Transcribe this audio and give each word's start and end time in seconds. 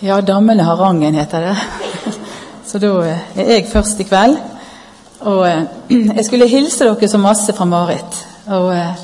Ja, 0.00 0.16
dammene 0.24 0.64
har 0.64 0.78
rangen, 0.80 1.14
heter 1.14 1.42
det. 1.44 1.56
Så 2.64 2.78
da 2.80 2.88
er 3.04 3.50
jeg 3.50 3.66
først 3.68 3.98
i 4.00 4.06
kveld. 4.08 4.38
Og 5.28 5.42
eh, 5.44 5.66
jeg 6.16 6.24
skulle 6.24 6.48
hilse 6.48 6.86
dere 6.88 7.08
så 7.12 7.20
masse 7.20 7.52
fra 7.52 7.66
Marit. 7.68 8.16
Og 8.48 8.70
eh, 8.72 9.02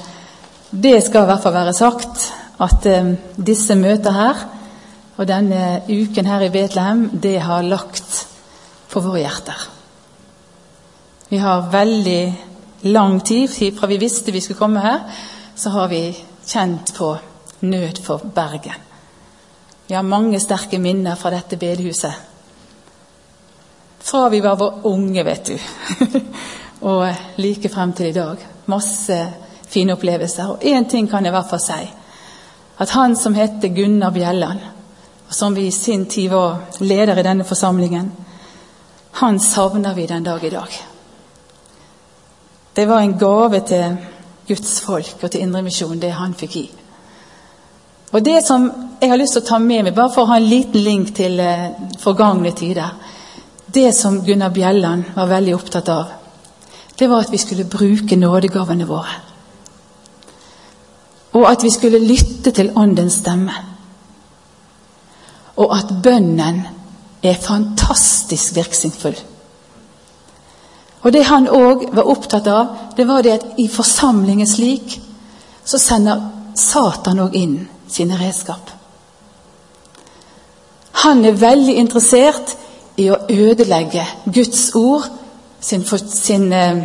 det 0.73 0.95
skal 1.05 1.27
i 1.27 1.29
hvert 1.29 1.43
fall 1.45 1.53
være 1.53 1.75
sagt 1.77 2.31
at 2.65 2.89
eh, 2.89 3.13
disse 3.37 3.77
møter 3.77 4.17
her 4.17 4.41
og 5.19 5.29
denne 5.29 5.83
uken 5.85 6.33
her 6.33 6.47
i 6.47 6.51
Betlehem, 6.55 7.11
det 7.13 7.43
har 7.45 7.69
lagt 7.69 8.23
på 8.89 9.05
våre 9.05 9.21
hjerter. 9.21 9.69
Vi 11.29 11.43
har 11.45 11.69
veldig 11.77 12.23
lang 12.89 13.21
tid 13.21 13.53
fra 13.77 13.93
vi 13.93 14.01
visste 14.01 14.33
vi 14.33 14.41
skulle 14.41 14.65
komme 14.65 14.81
her, 14.81 15.05
så 15.57 15.77
har 15.77 15.93
vi 15.93 16.03
kjent 16.47 16.97
på 16.97 17.13
nød 17.69 18.01
for 18.05 18.25
Bergen. 18.33 18.86
Vi 19.87 19.95
har 19.95 20.03
mange 20.03 20.41
sterke 20.41 20.79
minner 20.79 21.15
fra 21.15 21.31
dette 21.31 21.57
bedehuset. 21.57 22.15
Fra 23.99 24.29
vi 24.29 24.41
var 24.41 24.87
unge, 24.87 25.23
vet 25.25 25.45
du. 25.45 25.59
og 26.91 27.07
like 27.37 27.69
frem 27.69 27.93
til 27.93 28.11
i 28.11 28.17
dag. 28.17 28.43
Masse 28.67 29.19
fine 29.69 29.95
opplevelser. 29.95 30.51
Og 30.51 30.65
én 30.65 30.89
ting 30.91 31.11
kan 31.11 31.25
jeg 31.25 31.31
i 31.31 31.37
hvert 31.37 31.51
fall 31.51 31.63
si. 31.63 31.87
At 32.79 32.91
han 32.91 33.17
som 33.17 33.35
heter 33.35 33.75
Gunnar 33.75 34.11
Bjelland, 34.11 34.61
og 35.29 35.35
som 35.35 35.55
vi 35.55 35.67
i 35.67 35.75
sin 35.75 36.07
tid 36.07 36.31
var 36.31 36.67
leder 36.81 37.19
i 37.19 37.25
denne 37.25 37.45
forsamlingen, 37.45 38.13
han 39.13 39.41
savner 39.41 39.95
vi 39.95 40.07
den 40.07 40.25
dag 40.25 40.45
i 40.45 40.51
dag. 40.51 40.77
Det 42.77 42.89
var 42.89 43.01
en 43.01 43.19
gave 43.19 43.61
til 43.61 43.97
Guds 44.49 44.81
folk 44.81 45.23
og 45.23 45.31
til 45.31 45.41
Indremisjonen, 45.41 46.03
det 46.03 46.13
han 46.13 46.35
fikk 46.35 46.53
gi. 46.53 46.67
Og 48.13 48.25
det 48.25 48.45
som 48.45 48.71
jeg 49.01 49.11
har 49.11 49.19
lyst 49.21 49.37
til 49.37 49.43
å 49.43 49.49
ta 49.49 49.59
med 49.61 49.85
meg, 49.85 49.95
bare 49.95 50.13
for 50.13 50.25
å 50.25 50.31
ha 50.31 50.39
en 50.41 50.49
liten 50.49 50.83
link 50.83 51.13
til 51.17 51.41
eh, 51.43 51.69
forgangne 52.01 52.53
tider 52.57 52.95
Det 53.67 53.91
som 53.95 54.23
Gunnar 54.25 54.55
Bjelland 54.55 55.13
var 55.15 55.29
veldig 55.29 55.55
opptatt 55.55 55.89
av, 55.93 56.13
det 56.97 57.09
var 57.11 57.27
at 57.27 57.33
vi 57.33 57.39
skulle 57.39 57.69
bruke 57.69 58.17
nådegavene 58.17 58.87
våre. 58.89 59.17
Og 61.37 61.45
at 61.51 61.65
vi 61.65 61.71
skulle 61.75 62.01
lytte 62.01 62.55
til 62.57 62.71
Åndens 62.73 63.19
stemme. 63.21 63.53
Og 65.61 65.75
at 65.77 65.93
bønnen 66.03 66.63
er 67.23 67.43
fantastisk 67.43 68.57
virkningsfull. 68.57 69.19
Og 71.03 71.13
det 71.13 71.27
han 71.29 71.51
òg 71.53 71.91
var 71.93 72.09
opptatt 72.09 72.49
av, 72.49 72.73
det 72.97 73.05
var 73.05 73.23
det 73.23 73.35
at 73.35 73.47
i 73.61 73.69
forsamlingen 73.69 74.49
slik 74.49 74.97
så 75.65 75.79
sender 75.83 76.25
Satan 76.57 77.21
òg 77.27 77.37
inn 77.37 77.59
sine 77.93 78.17
redskap. 78.17 78.76
Han 81.03 81.25
er 81.25 81.37
veldig 81.41 81.77
interessert 81.77 82.57
i 82.97 83.11
å 83.13 83.19
ødelegge 83.29 84.05
Guds 84.33 84.71
ord, 84.79 85.05
sin, 85.61 85.85
sin 85.85 86.53
eh, 86.53 86.85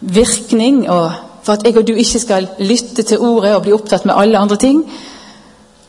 virkning, 0.00 0.84
og 0.90 1.12
for 1.44 1.56
at 1.56 1.66
jeg 1.66 1.76
og 1.76 1.86
du 1.86 1.92
ikke 1.92 2.22
skal 2.22 2.48
lytte 2.64 3.04
til 3.04 3.20
ordet 3.20 3.52
og 3.54 3.66
bli 3.66 3.74
opptatt 3.76 4.06
med 4.08 4.16
alle 4.16 4.40
andre 4.40 4.56
ting. 4.60 4.80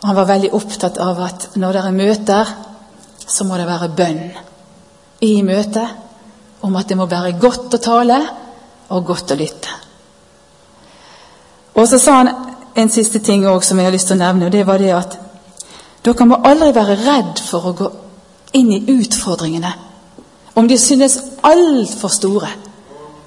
Han 0.04 0.18
var 0.18 0.28
veldig 0.28 0.52
opptatt 0.54 1.00
av 1.02 1.22
at 1.24 1.48
når 1.56 1.78
det 1.78 1.84
er 1.84 1.96
møter, 1.96 2.52
så 3.26 3.48
må 3.48 3.58
det 3.58 3.70
være 3.70 3.94
bønn 3.98 4.20
i 5.26 5.40
møtet. 5.48 6.02
Om 6.66 6.76
at 6.76 6.90
det 6.90 6.98
må 6.98 7.08
være 7.08 7.38
godt 7.40 7.78
å 7.78 7.82
tale 7.82 8.20
og 8.90 9.06
godt 9.06 9.32
å 9.32 9.38
lytte. 9.40 9.80
Og 11.76 11.88
så 11.88 12.00
sa 12.00 12.20
han 12.22 12.32
en 12.76 12.92
siste 12.92 13.20
ting 13.24 13.46
også, 13.48 13.70
som 13.70 13.80
jeg 13.80 13.88
har 13.88 13.96
lyst 13.96 14.10
til 14.12 14.18
å 14.18 14.24
nevne, 14.24 14.48
og 14.48 14.54
det 14.54 14.66
var 14.68 14.82
det 14.82 14.92
at 14.96 15.18
dere 16.06 16.28
må 16.30 16.40
aldri 16.46 16.72
være 16.76 16.98
redd 17.02 17.42
for 17.42 17.70
å 17.70 17.76
gå 17.78 17.90
inn 18.56 18.72
i 18.72 18.84
utfordringene. 18.94 19.72
Om 20.56 20.68
de 20.70 20.78
synes 20.80 21.18
altfor 21.44 22.14
store. 22.14 22.50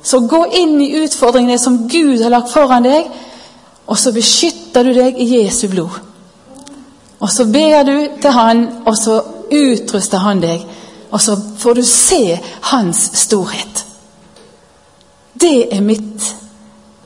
Så 0.02 0.22
gå 0.30 0.44
inn 0.60 0.78
i 0.80 0.92
utfordringene 1.02 1.58
som 1.58 1.82
Gud 1.90 2.22
har 2.22 2.32
lagt 2.32 2.52
foran 2.52 2.86
deg, 2.86 3.08
og 3.88 3.98
så 3.98 4.12
beskytter 4.14 4.86
du 4.86 4.92
deg 4.96 5.18
i 5.20 5.26
Jesu 5.34 5.66
blod. 5.72 5.98
Og 7.18 7.30
så 7.34 7.48
ber 7.50 7.82
du 7.82 7.96
til 8.22 8.30
Han, 8.30 8.66
og 8.86 8.96
så 8.96 9.18
utruster 9.50 10.22
Han 10.22 10.40
deg. 10.44 10.62
Og 11.10 11.20
så 11.20 11.34
får 11.58 11.74
du 11.74 11.82
se 11.82 12.38
Hans 12.70 13.10
storhet. 13.18 13.84
Det 15.34 15.68
er 15.74 15.82
mitt 15.82 16.30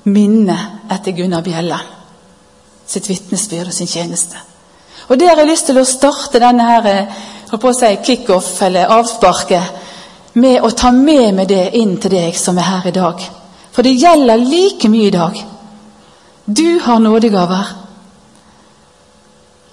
minne 0.04 0.58
etter 0.90 1.16
Gunnar 1.16 1.42
Bjelland 1.46 1.92
sitt 2.92 3.08
vitnesbyrd 3.08 3.70
og 3.70 3.74
sin 3.74 3.90
tjeneste. 3.90 4.36
Og 5.12 5.20
Der 5.20 5.28
har 5.28 5.36
jeg 5.36 5.48
lyst 5.50 5.66
til 5.68 5.76
å 5.76 5.84
starte 5.84 6.40
denne 6.40 6.64
her, 6.64 6.86
eh, 6.86 7.06
på 7.50 7.68
å 7.68 7.74
si 7.76 7.96
kickoff, 8.04 8.62
eller 8.62 8.88
avsparket, 8.88 9.62
med 10.34 10.62
å 10.62 10.70
ta 10.70 10.90
med 10.90 11.34
meg 11.34 11.48
det 11.48 11.74
inn 11.76 11.98
til 12.00 12.10
deg 12.10 12.34
som 12.34 12.56
er 12.58 12.62
her 12.62 12.86
i 12.86 12.90
dag. 12.90 13.20
For 13.72 13.82
det 13.82 14.00
gjelder 14.00 14.36
like 14.36 14.88
mye 14.88 15.06
i 15.06 15.10
dag. 15.10 15.44
Du 16.46 16.78
har 16.78 16.98
nådegaver. 16.98 17.66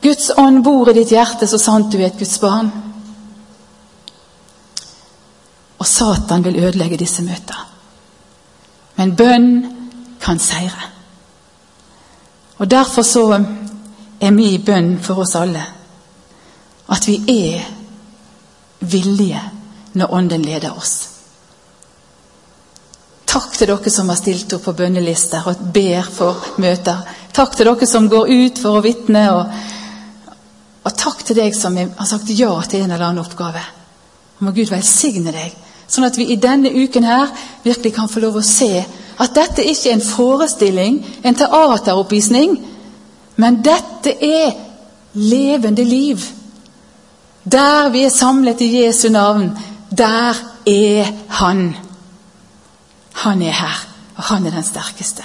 Guds 0.01 0.31
ånd 0.37 0.63
bor 0.63 0.89
i 0.89 0.93
ditt 0.93 1.11
hjerte 1.11 1.47
så 1.47 1.57
sant 1.57 1.91
du 1.91 1.97
er 1.97 2.07
et 2.07 2.19
Guds 2.19 2.37
barn. 2.39 2.71
Og 5.79 5.87
Satan 5.87 6.43
vil 6.43 6.59
ødelegge 6.65 6.97
disse 6.97 7.21
møtene. 7.21 7.65
Men 8.95 9.15
bønn 9.15 9.65
kan 10.19 10.39
seire. 10.39 10.91
Og 12.57 12.71
Derfor 12.71 13.01
så 13.01 13.45
er 14.19 14.31
min 14.35 14.61
bønn 14.65 14.97
for 15.03 15.23
oss 15.23 15.35
alle 15.39 15.63
at 16.89 17.07
vi 17.07 17.19
er 17.29 17.65
villige 18.79 19.41
når 19.93 20.13
Ånden 20.13 20.41
leder 20.41 20.73
oss. 20.77 21.09
Takk 23.29 23.53
til 23.57 23.69
dere 23.69 23.91
som 23.93 24.09
har 24.09 24.17
stilt 24.17 24.53
opp 24.57 24.63
på 24.65 24.73
bønnelister 24.73 25.45
og 25.49 25.65
ber 25.73 26.07
for 26.09 26.55
møter. 26.61 27.03
Takk 27.33 27.57
til 27.57 27.69
dere 27.69 27.89
som 27.89 28.09
går 28.09 28.31
ut 28.31 28.61
for 28.61 28.79
å 28.79 28.85
vitne. 28.85 29.25
Og, 29.35 29.51
og 30.81 30.95
takk 30.97 31.21
til 31.27 31.37
deg 31.37 31.57
som 31.57 31.77
har 31.77 32.09
sagt 32.09 32.31
ja 32.33 32.49
til 32.65 32.83
en 32.83 32.95
eller 32.95 33.11
annen 33.11 33.21
oppgave. 33.21 33.61
Må 34.41 34.53
Gud 34.55 34.71
velsigne 34.71 35.33
deg, 35.35 35.53
sånn 35.85 36.07
at 36.07 36.17
vi 36.17 36.29
i 36.31 36.39
denne 36.41 36.71
uken 36.71 37.05
her 37.05 37.29
virkelig 37.65 37.91
kan 37.97 38.09
få 38.09 38.23
lov 38.23 38.39
å 38.39 38.45
se 38.45 38.71
at 39.19 39.33
dette 39.35 39.65
ikke 39.67 39.91
er 39.91 39.97
en 39.97 40.05
forestilling, 40.05 41.01
en 41.27 41.35
teateroppvisning, 41.35 42.55
men 43.39 43.61
dette 43.63 44.13
er 44.25 44.51
levende 45.13 45.83
liv. 45.83 46.23
Der 47.43 47.89
vi 47.89 48.03
er 48.03 48.13
samlet 48.13 48.61
i 48.61 48.83
Jesu 48.83 49.09
navn, 49.09 49.51
der 49.97 50.35
er 50.67 51.13
Han. 51.29 51.75
Han 53.13 53.41
er 53.41 53.51
her, 53.51 53.85
og 54.15 54.23
han 54.23 54.45
er 54.45 54.51
den 54.51 54.63
sterkeste. 54.63 55.23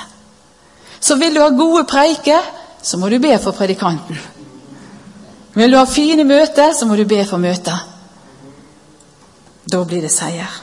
Så 1.00 1.16
vil 1.16 1.34
du 1.34 1.40
ha 1.40 1.48
gode 1.48 1.84
preiker, 1.84 2.40
så 2.82 2.96
må 2.96 3.08
du 3.08 3.18
be 3.18 3.38
for 3.38 3.50
predikanten. 3.50 4.18
Vil 5.54 5.72
du 5.72 5.76
ha 5.76 5.84
fine 5.84 6.24
møter, 6.24 6.72
så 6.72 6.86
må 6.86 6.96
du 6.96 7.04
be 7.04 7.24
for 7.24 7.36
møter. 7.36 7.86
Da 9.72 9.84
blir 9.84 10.02
det 10.02 10.10
seier. 10.10 10.60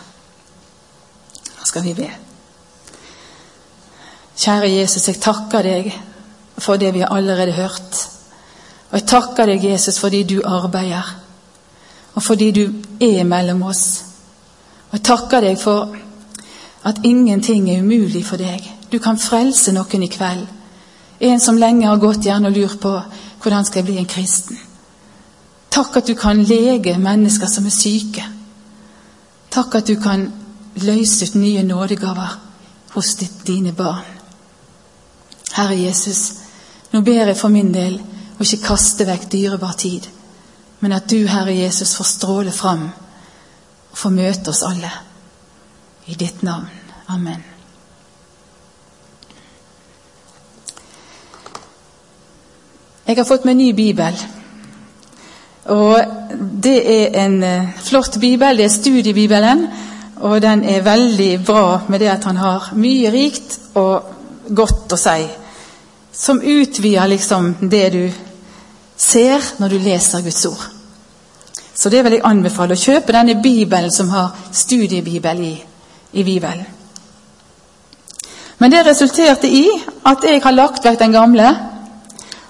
Nå 1.60 1.66
skal 1.66 1.84
vi 1.84 1.94
be. 1.94 2.10
Kjære 4.38 4.72
Jesus, 4.72 5.08
jeg 5.08 5.22
takker 5.22 5.64
deg 5.64 5.92
for 6.62 6.78
det 6.78 6.94
vi 6.94 7.02
har 7.02 7.14
allerede 7.16 7.52
hørt. 7.58 8.08
Og 8.92 9.00
jeg 9.00 9.08
takker 9.08 9.46
deg, 9.50 9.66
Jesus, 9.66 10.00
fordi 10.00 10.24
du 10.24 10.42
arbeider, 10.46 11.16
og 12.14 12.24
fordi 12.24 12.52
du 12.52 12.64
er 13.02 13.24
mellom 13.24 13.64
oss. 13.64 14.04
Og 14.90 14.98
jeg 15.00 15.06
takker 15.08 15.42
deg 15.42 15.60
for 15.60 15.96
at 16.84 17.00
ingenting 17.04 17.70
er 17.72 17.82
umulig 17.82 18.26
for 18.26 18.38
deg. 18.38 18.66
Du 18.92 19.00
kan 19.00 19.20
frelse 19.20 19.72
noen 19.72 20.04
i 20.04 20.12
kveld. 20.12 20.44
En 21.22 21.40
som 21.40 21.58
lenge 21.58 21.88
har 21.88 22.02
gått 22.02 22.26
gjerne 22.26 22.50
og 22.50 22.58
lurt 22.58 22.80
på 22.82 22.92
hvordan 23.42 23.66
skal 23.66 23.80
jeg 23.80 23.86
bli 23.86 23.98
en 24.02 24.10
kristen. 24.10 24.58
Takk 25.72 26.02
at 26.02 26.08
du 26.08 26.16
kan 26.20 26.44
lege 26.44 26.97
mennesker 27.00 27.47
som 27.47 27.66
er 27.66 27.76
syke. 27.76 28.26
Takk 29.52 29.76
at 29.76 29.88
du 29.88 29.96
kan 30.02 30.28
løse 30.76 31.26
ut 31.26 31.35
nye 31.35 31.64
nådegaver 31.64 32.40
hos 32.91 33.16
dine 33.47 33.72
barn. 33.72 34.06
Herre 35.53 35.78
Jesus, 35.80 36.41
nå 36.91 37.02
ber 37.02 37.28
jeg 37.32 37.38
for 37.40 37.53
min 37.53 37.72
del 37.73 37.99
å 38.02 38.43
ikke 38.43 38.66
kaste 38.66 39.08
vekk 39.08 39.29
dyrebar 39.32 39.78
tid, 39.79 40.08
men 40.82 40.96
at 40.97 41.08
du, 41.09 41.22
Herre 41.29 41.53
Jesus, 41.53 41.93
får 41.96 42.09
stråle 42.09 42.52
fram 42.52 42.88
og 43.91 43.97
får 43.97 44.14
møte 44.16 44.52
oss 44.52 44.64
alle. 44.66 44.91
I 46.09 46.16
ditt 46.17 46.41
navn. 46.43 46.66
Amen. 47.14 47.43
Jeg 53.05 53.17
har 53.20 53.28
fått 53.28 53.46
meg 53.46 53.59
ny 53.59 53.70
bibel. 53.78 54.17
Og 55.76 56.17
Det 56.64 56.78
er 56.79 57.17
en 57.26 57.44
eh, 57.44 57.70
flott 57.84 58.17
bibel. 58.20 58.58
Det 58.58 58.66
er 58.66 58.73
studiebibelen. 58.73 59.67
Og 60.22 60.41
den 60.41 60.64
er 60.64 60.82
veldig 60.85 61.46
bra 61.46 61.82
med 61.90 61.99
det 61.99 62.09
at 62.09 62.23
han 62.23 62.37
har 62.37 62.72
mye 62.78 63.11
rikt 63.11 63.59
og 63.76 64.09
godt 64.55 64.94
å 64.94 64.99
si 64.99 65.28
som 66.13 66.41
utvider 66.41 67.08
liksom 67.08 67.55
det 67.61 67.90
du 67.90 68.11
ser 68.97 69.41
når 69.58 69.69
du 69.69 69.78
leser 69.78 70.22
Guds 70.22 70.46
ord. 70.46 70.67
Så 71.73 71.90
det 71.90 72.03
vil 72.03 72.17
jeg 72.17 72.25
anbefale. 72.28 72.75
Å 72.75 72.84
kjøpe 72.84 73.16
denne 73.16 73.40
bibelen 73.41 73.91
som 73.91 74.11
har 74.13 74.35
studiebibel 74.52 75.40
i, 75.41 75.55
i 76.13 76.23
bibelen. 76.23 76.66
Men 78.61 78.72
det 78.72 78.84
resulterte 78.85 79.49
i 79.49 79.66
at 80.05 80.23
jeg 80.28 80.41
har 80.43 80.53
lagt 80.53 80.85
vekk 80.85 80.99
den 80.99 81.16
gamle. 81.16 81.47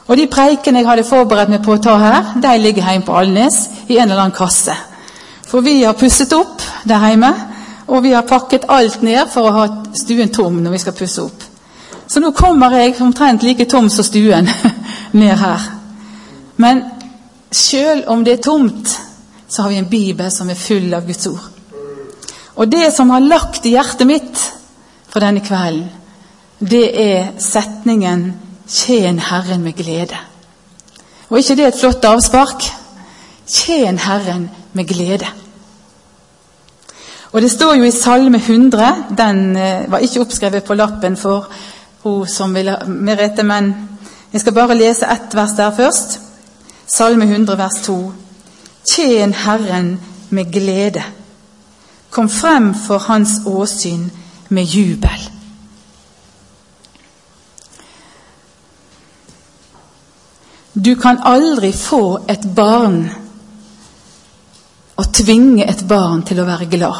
Og 0.09 0.17
de 0.19 0.27
preikene 0.27 0.81
jeg 0.81 0.89
hadde 0.89 1.07
forberedt 1.07 1.53
meg 1.53 1.61
på 1.63 1.77
å 1.77 1.83
ta 1.83 1.93
her, 2.01 2.33
de 2.43 2.55
ligger 2.59 2.89
hjemme 2.89 3.07
på 3.07 3.15
Alnes 3.15 3.61
i 3.87 3.95
en 3.95 4.09
eller 4.09 4.25
annen 4.25 4.35
kasse. 4.35 4.75
For 5.47 5.63
vi 5.63 5.83
har 5.83 5.95
pusset 5.95 6.33
opp 6.35 6.59
der 6.87 7.07
hjemme, 7.07 7.31
og 7.87 8.03
vi 8.03 8.11
har 8.11 8.27
pakket 8.27 8.67
alt 8.67 9.01
ned 9.05 9.31
for 9.31 9.47
å 9.47 9.55
ha 9.55 9.65
stuen 9.95 10.33
tom 10.33 10.59
når 10.63 10.75
vi 10.75 10.83
skal 10.83 10.97
pusse 10.97 11.23
opp. 11.23 11.50
Så 12.11 12.19
nå 12.19 12.33
kommer 12.35 12.73
jeg 12.75 12.97
omtrent 12.99 13.43
like 13.47 13.69
tom 13.71 13.87
som 13.89 14.03
stuen 14.03 14.49
ned 15.21 15.37
her. 15.39 15.61
Men 16.59 16.83
sjøl 17.55 18.03
om 18.11 18.25
det 18.27 18.33
er 18.33 18.43
tomt, 18.43 18.91
så 19.47 19.63
har 19.63 19.71
vi 19.71 19.79
en 19.79 19.87
bibel 19.87 20.31
som 20.31 20.49
er 20.51 20.59
full 20.59 20.91
av 20.93 21.07
Guds 21.07 21.29
ord. 21.31 21.47
Og 22.59 22.67
det 22.67 22.89
som 22.91 23.13
har 23.15 23.23
lagt 23.23 23.65
i 23.65 23.77
hjertet 23.77 24.09
mitt 24.09 24.43
for 25.07 25.23
denne 25.23 25.43
kvelden, 25.45 25.87
det 26.59 26.85
er 27.01 27.31
setningen 27.39 28.33
'Tjen 28.67 29.19
Herren 29.19 29.63
med 29.63 29.73
glede'. 29.79 30.19
Og 31.29 31.37
ikke 31.39 31.55
det 31.55 31.67
et 31.67 31.79
flott 31.79 32.05
avspark? 32.05 32.63
Tjen 33.47 33.97
Herren 33.99 34.49
med 34.73 34.87
glede. 34.87 35.27
Og 37.31 37.41
Det 37.41 37.51
står 37.51 37.75
jo 37.75 37.83
i 37.83 37.91
Salme 37.91 38.37
100, 38.37 38.95
den 39.17 39.55
eh, 39.55 39.91
var 39.91 39.97
ikke 39.97 40.21
oppskrevet 40.21 40.63
på 40.63 40.73
lappen 40.73 41.17
for 41.17 41.47
hun 42.03 42.27
som 42.27 42.53
ville 42.53 42.77
Merete, 42.87 43.43
men 43.43 43.73
jeg 44.33 44.41
skal 44.41 44.53
bare 44.53 44.77
lese 44.77 45.05
ett 45.11 45.35
vers 45.35 45.55
der 45.57 45.71
først. 45.75 46.19
Salme 46.87 47.25
100, 47.25 47.57
vers 47.57 47.81
2. 47.85 47.97
Tjen 48.85 49.33
Herren 49.33 49.99
med 50.29 50.51
glede. 50.51 51.03
Kom 52.09 52.29
frem 52.29 52.73
for 52.75 52.97
Hans 52.97 53.41
åsyn 53.45 54.09
med 54.49 54.63
jubel. 54.63 55.29
Du 60.73 60.95
kan 60.95 61.19
aldri 61.23 61.71
få 61.75 62.19
et 62.29 62.47
barn 62.55 63.09
og 64.95 65.13
tvinge 65.13 65.67
et 65.69 65.83
barn 65.87 66.23
til 66.23 66.39
å 66.39 66.47
være 66.47 66.69
glad. 66.71 66.99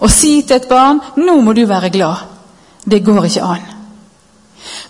Å 0.00 0.08
si 0.12 0.42
til 0.42 0.56
et 0.56 0.68
barn 0.68 1.00
'nå 1.16 1.40
må 1.40 1.52
du 1.52 1.64
være 1.66 1.90
glad', 1.90 2.35
det 2.90 3.04
går 3.04 3.24
ikke 3.24 3.42
an. 3.42 3.66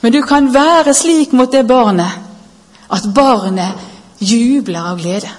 Men 0.00 0.12
du 0.12 0.22
kan 0.22 0.54
være 0.54 0.94
slik 0.94 1.32
mot 1.32 1.52
det 1.52 1.66
barnet 1.66 2.12
at 2.92 3.08
barnet 3.14 3.74
jubler 4.20 4.92
av 4.92 5.00
glede. 5.00 5.30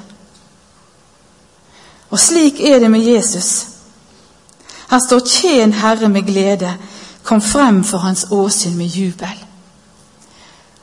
Og 2.09 2.19
slik 2.19 2.59
er 2.59 2.79
det 2.79 2.91
med 2.91 3.03
Jesus. 3.05 3.67
Her 4.89 4.99
står 4.99 5.19
'Tjen 5.19 5.73
Herre 5.73 6.09
med 6.09 6.23
glede', 6.23 6.77
kom 7.23 7.41
frem 7.41 7.83
for 7.83 7.97
Hans 7.97 8.25
åsyn 8.31 8.77
med 8.77 8.85
jubel. 8.85 9.43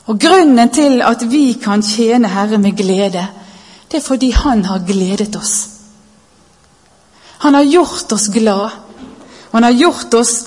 Og 0.06 0.20
Grunnen 0.20 0.70
til 0.70 1.02
at 1.02 1.30
vi 1.30 1.52
kan 1.52 1.82
tjene 1.82 2.28
Herre 2.28 2.58
med 2.58 2.76
glede, 2.76 3.26
det 3.90 3.96
er 3.96 4.06
fordi 4.06 4.30
Han 4.30 4.64
har 4.64 4.78
gledet 4.86 5.36
oss. 5.36 5.68
Han 7.38 7.54
har 7.54 7.62
gjort 7.62 8.12
oss 8.12 8.28
glad. 8.28 8.70
Han 9.52 9.62
har 9.62 9.70
gjort 9.70 10.14
oss 10.14 10.44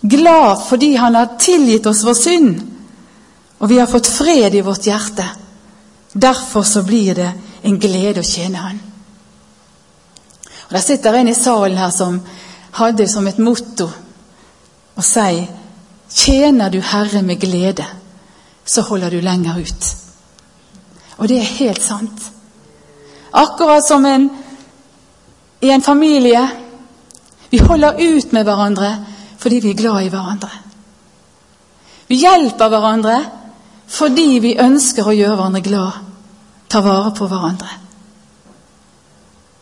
glad 0.00 0.62
fordi 0.68 0.94
Han 0.96 1.14
har 1.14 1.36
tilgitt 1.38 1.86
oss 1.86 2.04
vår 2.04 2.14
synd. 2.14 2.60
Og 3.58 3.68
vi 3.68 3.78
har 3.78 3.86
fått 3.86 4.06
fred 4.06 4.54
i 4.54 4.60
vårt 4.60 4.86
hjerte. 4.86 5.24
Derfor 6.12 6.62
så 6.62 6.82
blir 6.82 7.14
det 7.14 7.32
en 7.62 7.78
glede 7.78 8.20
å 8.20 8.26
tjene 8.26 8.58
Han. 8.58 8.80
Og 10.68 10.76
Det 10.76 10.82
sitter 10.82 11.14
en 11.14 11.28
i 11.28 11.34
salen 11.34 11.78
her 11.78 11.90
som 11.90 12.20
hadde 12.72 13.08
som 13.08 13.26
et 13.26 13.38
motto 13.38 13.90
å 14.94 15.02
si 15.02 15.48
Tjener 16.10 16.70
du 16.70 16.80
Herre 16.82 17.22
med 17.22 17.38
glede, 17.38 17.84
så 18.64 18.82
holder 18.82 19.10
du 19.10 19.20
lenger 19.22 19.60
ut. 19.62 19.84
Og 21.18 21.28
det 21.28 21.36
er 21.38 21.52
helt 21.60 21.82
sant. 21.82 22.24
Akkurat 23.32 23.86
som 23.86 24.04
en, 24.04 24.30
i 25.60 25.70
en 25.70 25.82
familie. 25.82 26.48
Vi 27.50 27.58
holder 27.58 28.00
ut 28.00 28.32
med 28.32 28.44
hverandre 28.44 28.90
fordi 29.40 29.60
vi 29.60 29.70
er 29.70 29.78
glad 29.78 30.04
i 30.04 30.10
hverandre. 30.12 30.50
Vi 32.08 32.18
hjelper 32.20 32.68
hverandre 32.68 33.18
fordi 33.90 34.38
vi 34.42 34.58
ønsker 34.60 35.08
å 35.08 35.14
gjøre 35.14 35.36
hverandre 35.36 35.62
glad, 35.66 36.02
ta 36.70 36.82
vare 36.84 37.10
på 37.16 37.26
hverandre. 37.26 37.70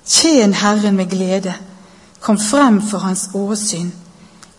Tjen 0.09 0.53
Herren 0.57 0.97
med 0.97 1.09
glede. 1.11 1.55
Kom 2.21 2.39
frem 2.41 2.81
for 2.83 3.05
Hans 3.05 3.29
åsyn 3.35 3.93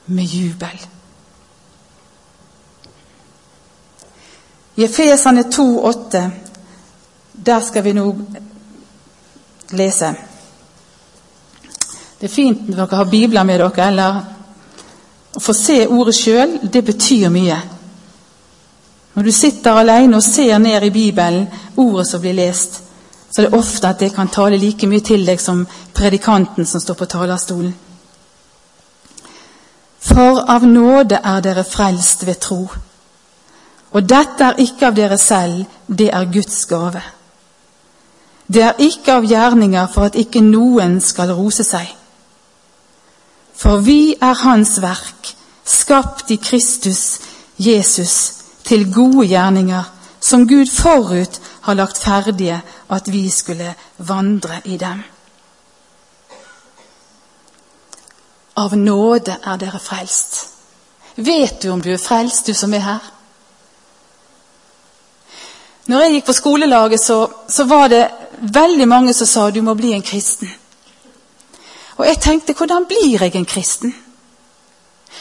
med 0.06 0.25
jubel. 0.25 0.86
I 4.80 4.86
Efesene 4.86 5.44
2,8, 5.44 6.22
der 7.33 7.62
skal 7.62 7.83
vi 7.83 7.94
nå 7.94 8.06
lese. 9.75 10.13
Det 12.19 12.30
er 12.30 12.33
fint 12.33 12.69
når 12.69 12.86
dere 12.86 13.01
har 13.01 13.12
bibler 13.12 13.44
med 13.44 13.60
dere, 13.60 13.88
eller 13.88 14.22
å 15.35 15.41
få 15.41 15.53
se 15.53 15.81
ordet 15.87 16.15
sjøl. 16.15 16.59
Det 16.63 16.83
betyr 16.85 17.29
mye. 17.33 17.59
Når 19.13 19.23
du 19.23 19.31
sitter 19.31 19.77
alene 19.81 20.17
og 20.17 20.23
ser 20.23 20.57
ned 20.57 20.83
i 20.83 20.93
Bibelen, 20.93 21.47
ordet 21.75 22.07
som 22.07 22.21
blir 22.21 22.37
lest, 22.37 22.81
så 23.31 23.41
det 23.41 23.49
er 23.49 23.57
ofte 23.57 23.89
at 23.89 23.99
det 23.99 24.13
kan 24.15 24.29
tale 24.31 24.57
like 24.57 24.87
mye 24.87 25.05
til 25.05 25.25
deg 25.25 25.41
som 25.41 25.65
predikanten 25.93 26.65
som 26.65 26.81
står 26.81 26.97
på 26.97 27.05
talerstolen. 27.05 27.75
For 29.99 30.39
av 30.47 30.63
nåde 30.65 31.19
er 31.23 31.41
dere 31.43 31.65
frelst 31.67 32.25
ved 32.25 32.39
tro. 32.39 32.61
Og 33.91 34.09
dette 34.09 34.45
er 34.45 34.61
ikke 34.63 34.87
av 34.87 34.95
dere 34.95 35.17
selv, 35.17 35.65
det 35.87 36.09
er 36.13 36.31
Guds 36.31 36.65
gave. 36.65 37.01
Det 38.47 38.63
er 38.63 38.81
ikke 38.81 39.19
av 39.19 39.27
gjerninger 39.29 39.87
for 39.93 40.09
at 40.09 40.17
ikke 40.17 40.41
noen 40.41 40.97
skal 41.01 41.33
rose 41.37 41.63
seg. 41.67 41.99
For 43.59 43.81
vi 43.83 44.15
er 44.21 44.38
Hans 44.44 44.77
verk, 44.81 45.33
skapt 45.65 46.31
i 46.31 46.39
Kristus 46.39 47.19
Jesus 47.59 48.13
til 48.63 48.85
gode 48.94 49.27
gjerninger, 49.27 49.83
som 50.19 50.47
Gud 50.47 50.71
forut 50.71 51.39
har 51.61 51.75
lagt 51.75 52.00
ferdige 52.00 52.61
at 52.89 53.11
vi 53.11 53.29
skulle 53.29 53.73
vandre 53.97 54.62
i 54.65 54.77
dem. 54.77 55.03
Av 58.60 58.75
nåde 58.75 59.36
er 59.43 59.60
dere 59.60 59.79
frelst. 59.79 60.39
Vet 61.15 61.62
du 61.63 61.69
om 61.72 61.81
du 61.81 61.91
er 61.93 62.01
frelst, 62.01 62.48
du 62.48 62.53
som 62.53 62.74
er 62.74 62.84
her? 62.84 63.12
Når 65.88 66.01
jeg 66.01 66.13
gikk 66.13 66.25
på 66.25 66.38
skolelaget, 66.38 67.01
så, 67.01 67.27
så 67.50 67.63
var 67.65 67.88
det 67.88 68.07
veldig 68.39 68.88
mange 68.88 69.13
som 69.13 69.27
sa 69.27 69.50
du 69.51 69.62
må 69.62 69.74
bli 69.75 69.93
en 69.95 70.05
kristen. 70.05 70.51
Og 72.00 72.06
jeg 72.08 72.22
tenkte 72.24 72.56
hvordan 72.56 72.88
blir 72.88 73.20
jeg 73.20 73.36
en 73.36 73.46
kristen? 73.46 73.94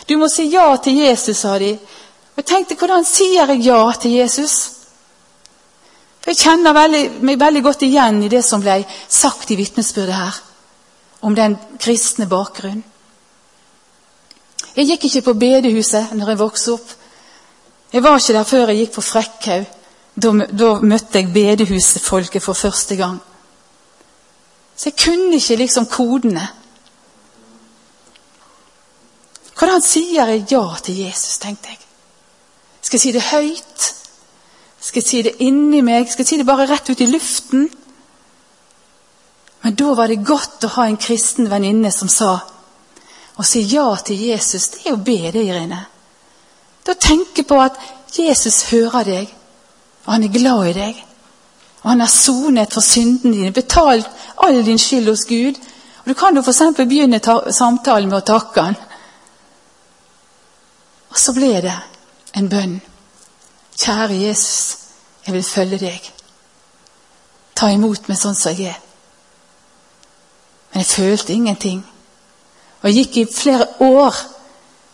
Du 0.08 0.16
må 0.18 0.28
si 0.30 0.47
ja 0.52 0.70
til 0.82 1.00
Jesus, 1.02 1.37
sa 1.42 1.58
de. 1.58 1.73
Og 1.75 2.42
jeg 2.42 2.47
tenkte 2.47 2.76
hvordan 2.78 3.04
sier 3.04 3.50
jeg 3.50 3.64
ja 3.66 3.80
til 3.99 4.14
Jesus? 4.20 4.58
For 6.23 6.30
Jeg 6.30 6.38
kjenner 6.44 6.76
veldig, 6.76 7.02
meg 7.25 7.40
veldig 7.40 7.62
godt 7.64 7.82
igjen 7.82 8.23
i 8.23 8.30
det 8.30 8.44
som 8.44 8.62
ble 8.62 8.82
sagt 9.08 9.50
i 9.50 9.56
vitnesbyrdet 9.58 10.14
her, 10.14 10.38
om 11.20 11.35
den 11.35 11.56
kristne 11.80 12.28
bakgrunnen. 12.30 12.85
Jeg 14.76 14.87
gikk 14.92 15.08
ikke 15.08 15.25
på 15.26 15.35
bedehuset 15.40 16.12
når 16.14 16.28
jeg 16.30 16.38
vokste 16.38 16.75
opp. 16.76 16.90
Jeg 17.92 18.02
var 18.04 18.20
ikke 18.20 18.37
der 18.37 18.47
før 18.47 18.70
jeg 18.70 18.85
gikk 18.85 18.92
på 18.94 19.02
Frekkhaug. 19.02 19.64
Da, 20.18 20.30
da, 20.50 20.68
møtte 20.82 21.18
jeg 21.18 21.32
bedehusfolket 21.35 22.42
for 22.42 22.54
første 22.54 22.97
gang. 22.99 23.18
Så 24.76 24.90
jeg 24.90 24.99
kunne 25.00 25.35
ikke 25.35 25.56
liksom 25.62 25.87
kodene. 25.90 26.47
Hvordan 29.58 29.82
sier 29.82 30.28
er 30.28 30.44
ja 30.50 30.62
til 30.82 31.00
Jesus, 31.02 31.38
tenkte 31.42 31.72
jeg. 31.72 31.80
Skal 32.80 32.96
jeg 32.96 33.02
si 33.02 33.12
det 33.12 33.24
høyt? 33.32 33.88
Skal 34.80 35.02
jeg 35.02 35.08
si 35.08 35.22
det 35.26 35.34
inni 35.44 35.80
meg? 35.82 36.06
Skal 36.06 36.22
jeg 36.22 36.30
si 36.30 36.38
det 36.38 36.46
bare 36.46 36.68
rett 36.70 36.90
ut 36.90 37.00
i 37.02 37.10
luften? 37.10 37.66
Men 39.62 39.74
da 39.74 39.94
var 39.98 40.08
det 40.08 40.22
godt 40.24 40.64
å 40.64 40.74
ha 40.76 40.86
en 40.86 41.00
kristen 41.00 41.50
venninne 41.50 41.90
som 41.92 42.08
sa 42.08 42.36
å 43.38 43.44
si 43.46 43.62
ja 43.70 43.86
til 44.02 44.18
Jesus, 44.30 44.68
det 44.74 44.86
er 44.86 44.96
å 44.96 45.02
be, 45.02 45.18
det, 45.30 45.44
Irene. 45.46 45.84
Det 46.82 46.94
å 46.96 47.02
tenke 47.02 47.44
på 47.46 47.58
at 47.62 47.76
Jesus 48.14 48.64
hører 48.72 49.06
deg, 49.06 49.34
og 50.06 50.10
han 50.10 50.24
er 50.26 50.32
glad 50.34 50.70
i 50.70 50.72
deg. 50.74 51.04
Og 51.84 51.90
han 51.92 52.02
har 52.02 52.10
sonet 52.10 52.74
for 52.74 52.82
syndene 52.82 53.36
dine, 53.36 53.52
betalt 53.54 54.08
all 54.42 54.58
din 54.66 54.80
skyld 54.82 55.10
hos 55.12 55.22
Gud. 55.28 55.58
Og 56.02 56.10
Du 56.10 56.14
kan 56.18 56.34
jo 56.34 56.42
f.eks. 56.42 56.80
begynne 56.80 57.20
samtalen 57.54 58.10
med 58.10 58.18
å 58.18 58.26
takke 58.26 58.64
han. 58.66 58.78
Og 61.10 61.18
så 61.18 61.32
ble 61.32 61.52
det 61.64 61.76
en 62.36 62.48
bønn. 62.48 62.80
Kjære 63.78 64.20
Jesus, 64.26 64.78
jeg 65.26 65.34
vil 65.34 65.44
følge 65.44 65.78
deg. 65.78 66.10
Ta 67.56 67.70
imot 67.72 68.08
meg 68.08 68.18
sånn 68.18 68.36
som 68.38 68.54
jeg 68.54 68.72
er. 68.72 68.80
Men 70.72 70.82
jeg 70.82 70.90
følte 70.92 71.32
ingenting. 71.32 71.80
Og 72.82 72.90
jeg 72.90 72.94
gikk 73.04 73.16
i 73.16 73.32
flere 73.34 73.66
år 73.80 74.14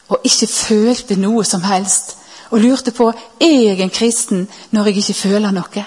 og 0.08 0.20
ikke 0.24 0.46
følte 0.46 1.16
noe 1.20 1.44
som 1.44 1.64
helst. 1.64 2.16
Og 2.50 2.60
lurte 2.60 2.92
på 2.94 3.10
er 3.40 3.60
jeg 3.70 3.80
en 3.80 3.92
kristen 3.92 4.48
når 4.70 4.90
jeg 4.90 5.02
ikke 5.02 5.20
føler 5.20 5.52
noe. 5.52 5.84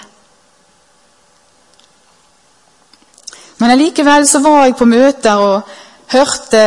Men 3.58 3.70
allikevel 3.74 4.26
så 4.28 4.38
var 4.42 4.64
jeg 4.64 4.76
på 4.78 4.86
møter 4.86 5.40
og 5.42 5.70
hørte 6.12 6.62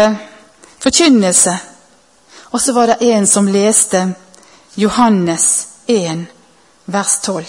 forkynnelse. 0.83 1.53
Og 2.51 2.61
så 2.61 2.73
var 2.73 2.87
det 2.87 3.01
en 3.01 3.27
som 3.27 3.47
leste 3.47 4.13
Johannes 4.75 5.67
1, 5.87 6.25
vers 6.85 7.19
12. 7.23 7.45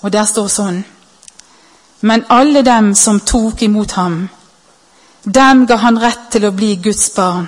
Og 0.00 0.12
der 0.12 0.24
står 0.24 0.48
sånn 0.48 0.82
Men 2.00 2.24
alle 2.32 2.62
dem 2.64 2.94
som 2.96 3.20
tok 3.20 3.62
imot 3.62 3.92
ham, 3.92 4.22
dem 5.22 5.66
ga 5.68 5.76
han 5.82 5.98
rett 6.00 6.30
til 6.32 6.46
å 6.48 6.54
bli 6.56 6.76
Guds 6.80 7.10
barn, 7.12 7.44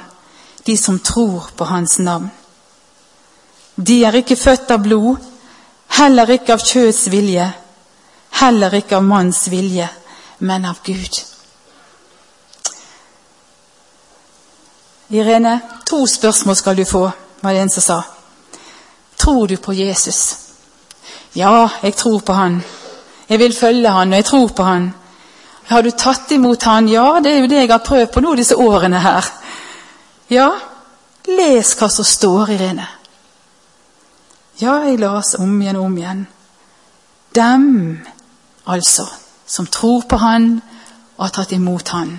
de 0.67 0.77
som 0.77 0.99
tror 1.01 1.49
på 1.57 1.65
hans 1.65 1.97
navn. 1.99 2.29
De 3.75 4.03
er 4.05 4.19
ikke 4.21 4.37
født 4.37 4.71
av 4.71 4.83
blod, 4.85 5.17
heller 5.97 6.35
ikke 6.37 6.53
av 6.53 6.61
kjøds 6.61 7.07
vilje, 7.09 7.49
heller 8.43 8.77
ikke 8.77 8.99
av 9.01 9.09
manns 9.09 9.47
vilje, 9.49 9.89
men 10.43 10.65
av 10.65 10.79
Gud. 10.85 11.25
Irene, 15.09 15.61
to 15.87 16.07
spørsmål 16.07 16.57
skal 16.57 16.77
du 16.77 16.85
få, 16.85 17.11
var 17.41 17.53
det 17.53 17.61
en 17.63 17.71
som 17.71 17.83
sa. 17.83 18.03
Tror 19.17 19.47
du 19.47 19.57
på 19.57 19.73
Jesus? 19.73 20.39
Ja, 21.33 21.69
jeg 21.83 21.95
tror 21.95 22.19
på 22.21 22.33
han. 22.33 22.63
Jeg 23.29 23.39
vil 23.39 23.55
følge 23.55 23.89
han, 23.89 24.13
og 24.13 24.17
jeg 24.17 24.25
tror 24.25 24.49
på 24.49 24.63
han. 24.67 24.91
Har 25.71 25.83
du 25.83 25.91
tatt 25.91 26.33
imot 26.33 26.63
han? 26.63 26.89
Ja, 26.89 27.21
det 27.23 27.33
er 27.33 27.41
jo 27.41 27.47
det 27.47 27.63
jeg 27.63 27.71
har 27.71 27.87
prøvd 27.87 28.11
på 28.13 28.21
nå 28.21 28.35
disse 28.35 28.59
årene 28.59 28.99
her. 28.99 29.31
Ja, 30.31 30.51
les 31.29 31.77
hva 31.79 31.89
som 31.89 32.05
står, 32.05 32.57
Irene. 32.57 32.89
Ja, 34.59 34.81
jeg 34.89 34.99
las 34.99 35.37
om 35.39 35.61
igjen 35.63 35.79
og 35.79 35.87
om 35.87 35.99
igjen. 35.99 36.27
Dem, 37.35 38.01
altså, 38.67 39.07
som 39.53 39.67
tror 39.67 40.07
på 40.09 40.17
Han 40.17 40.53
og 41.17 41.25
har 41.27 41.35
tatt 41.37 41.53
imot 41.53 41.93
Han. 41.93 42.15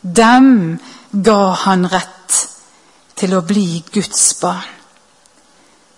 Dem 0.00 0.78
ga 1.10 1.40
Han 1.66 1.88
rett 1.90 2.36
til 3.18 3.34
å 3.34 3.42
bli 3.44 3.82
Guds 3.92 4.28
barn. 4.40 4.76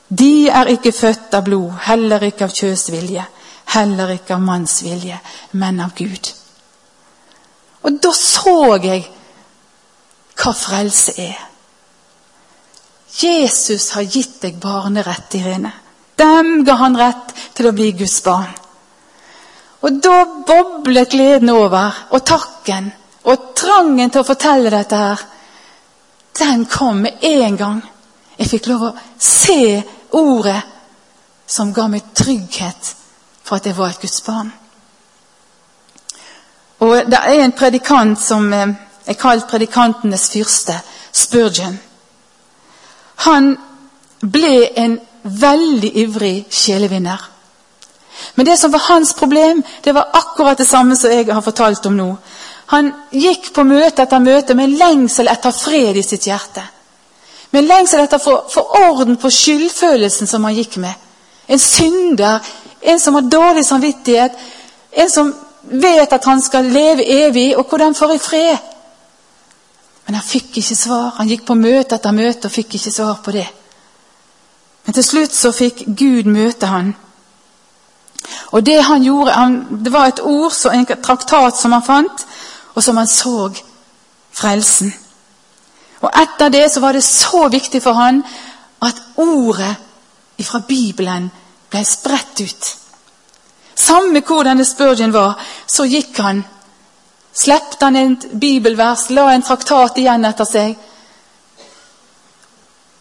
De 0.09 0.49
er 0.49 0.69
ikke 0.75 0.93
født 0.93 1.35
av 1.37 1.45
blod, 1.47 1.71
heller 1.87 2.25
ikke 2.26 2.45
av 2.49 2.52
kjøs 2.52 2.88
vilje, 2.93 3.23
heller 3.73 4.11
ikke 4.12 4.35
av 4.37 4.43
manns 4.45 4.83
vilje, 4.85 5.17
men 5.57 5.81
av 5.81 5.95
Gud. 5.97 6.33
Og 7.83 8.00
da 8.02 8.12
så 8.17 8.76
jeg 8.83 9.07
hva 10.37 10.52
frelse 10.57 11.14
er. 11.21 11.38
Jesus 13.23 13.91
har 13.97 14.09
gitt 14.09 14.41
deg 14.43 14.61
barnerett, 14.61 15.37
Irene. 15.38 15.73
Dem 16.19 16.64
ga 16.64 16.76
han 16.81 16.97
rett 16.99 17.33
til 17.57 17.69
å 17.69 17.76
bli 17.76 17.93
Guds 17.97 18.21
barn. 18.25 18.52
Og 19.83 20.03
da 20.03 20.25
boblet 20.47 21.11
gleden 21.11 21.51
over, 21.51 22.07
og 22.11 22.25
takken, 22.27 22.93
og 23.25 23.53
trangen 23.59 24.11
til 24.11 24.23
å 24.23 24.27
fortelle 24.27 24.71
dette 24.71 24.99
her. 24.99 25.25
Den 26.39 26.65
kom 26.71 27.03
med 27.03 27.23
en 27.23 27.57
gang. 27.57 27.83
Jeg 28.39 28.49
fikk 28.49 28.71
lov 28.71 28.87
å 28.89 28.95
se 29.19 29.83
ordet 30.19 30.61
som 31.47 31.73
ga 31.75 31.89
meg 31.91 32.12
trygghet 32.17 32.95
for 33.43 33.59
at 33.59 33.67
jeg 33.67 33.77
var 33.77 33.93
et 33.93 34.01
Guds 34.01 34.23
barn. 34.25 34.53
Og 36.83 37.11
Det 37.11 37.19
er 37.19 37.45
en 37.45 37.53
predikant 37.53 38.21
som 38.21 38.53
eh, 38.53 38.75
er 39.07 39.19
kalt 39.19 39.49
predikantenes 39.51 40.31
fyrste, 40.31 40.79
Spurgeon. 41.12 41.75
Han 43.27 43.51
ble 44.21 44.71
en 44.81 44.97
veldig 45.23 45.91
ivrig 46.03 46.47
sjelevinner. 46.51 47.21
Men 48.35 48.47
det 48.47 48.57
som 48.57 48.73
var 48.73 48.79
hans 48.89 49.12
problem, 49.12 49.62
det 49.85 49.93
var 49.93 50.09
akkurat 50.12 50.59
det 50.59 50.69
samme 50.69 50.97
som 50.97 51.11
jeg 51.11 51.29
har 51.29 51.43
fortalt 51.43 51.87
om 51.87 51.97
nå. 51.97 52.09
Han 52.73 52.89
gikk 53.11 53.51
på 53.53 53.65
møte 53.69 54.07
etter 54.07 54.23
møte 54.25 54.57
med 54.57 54.73
lengsel 54.81 55.29
etter 55.29 55.53
fred 55.53 55.97
i 55.97 56.05
sitt 56.07 56.27
hjerte. 56.27 56.65
Med 57.53 57.69
lengsel 57.69 58.01
etter 58.01 58.17
å 58.17 58.39
få 58.49 58.62
orden 58.87 59.19
på 59.21 59.31
skyldfølelsen 59.31 60.31
som 60.31 60.45
han 60.49 60.57
gikk 60.57 60.79
med. 60.81 60.95
En 61.47 61.61
synder, 61.61 62.41
en 62.81 63.01
som 63.01 63.19
har 63.19 63.29
dårlig 63.29 63.67
samvittighet, 63.69 64.39
en 64.93 65.11
som 65.11 65.35
vet 65.62 66.12
at 66.12 66.25
han 66.25 66.41
skal 66.43 66.65
leve 66.73 67.05
evig, 67.05 67.53
og 67.57 67.69
hvordan 67.69 67.95
får 67.95 68.15
jeg 68.15 68.25
fred? 68.25 68.71
Men 70.07 70.17
han 70.19 70.25
fikk 70.25 70.57
ikke 70.62 70.77
svar. 70.77 71.12
Han 71.19 71.29
gikk 71.29 71.45
på 71.47 71.55
møte 71.59 71.99
etter 71.99 72.17
møte 72.17 72.49
og 72.49 72.55
fikk 72.57 72.79
ikke 72.79 72.95
svar 72.95 73.21
på 73.25 73.37
det. 73.37 73.47
Men 74.87 74.97
til 74.97 75.05
slutt 75.07 75.37
så 75.37 75.53
fikk 75.55 75.85
Gud 75.87 76.27
møte 76.33 76.67
han. 76.73 76.95
Og 78.52 78.67
det 78.67 78.83
han 78.85 79.02
gjorde, 79.02 79.33
han, 79.33 79.57
det 79.85 79.93
var 79.93 80.07
et 80.07 80.21
ord, 80.23 80.52
en 80.73 80.87
traktat 80.87 81.57
som 81.57 81.73
han 81.73 81.85
fant, 81.87 82.26
og 82.75 82.83
som 82.83 82.97
han 82.97 83.09
så 83.09 83.50
frelsen. 84.33 84.93
Og 86.02 86.11
etter 86.23 86.50
det 86.50 86.67
så 86.73 86.81
var 86.81 86.93
det 86.93 87.05
så 87.05 87.49
viktig 87.49 87.83
for 87.83 87.99
han 87.99 88.23
at 88.83 89.02
ordet 89.17 89.75
fra 90.43 90.59
Bibelen 90.69 91.29
ble 91.71 91.85
spredt 91.87 92.41
ut. 92.43 92.71
Samme 93.79 94.23
hvor 94.26 94.43
denne 94.43 94.64
Spurgeon 94.67 95.12
var, 95.14 95.37
så 95.67 95.87
gikk 95.87 96.19
han. 96.19 96.43
Slepte 97.33 97.87
han 97.87 97.97
en 97.97 98.17
bibelvers, 98.41 99.07
la 99.11 99.29
en 99.33 99.45
traktat 99.47 99.99
igjen 100.02 100.26
etter 100.29 100.49
seg. 100.49 100.75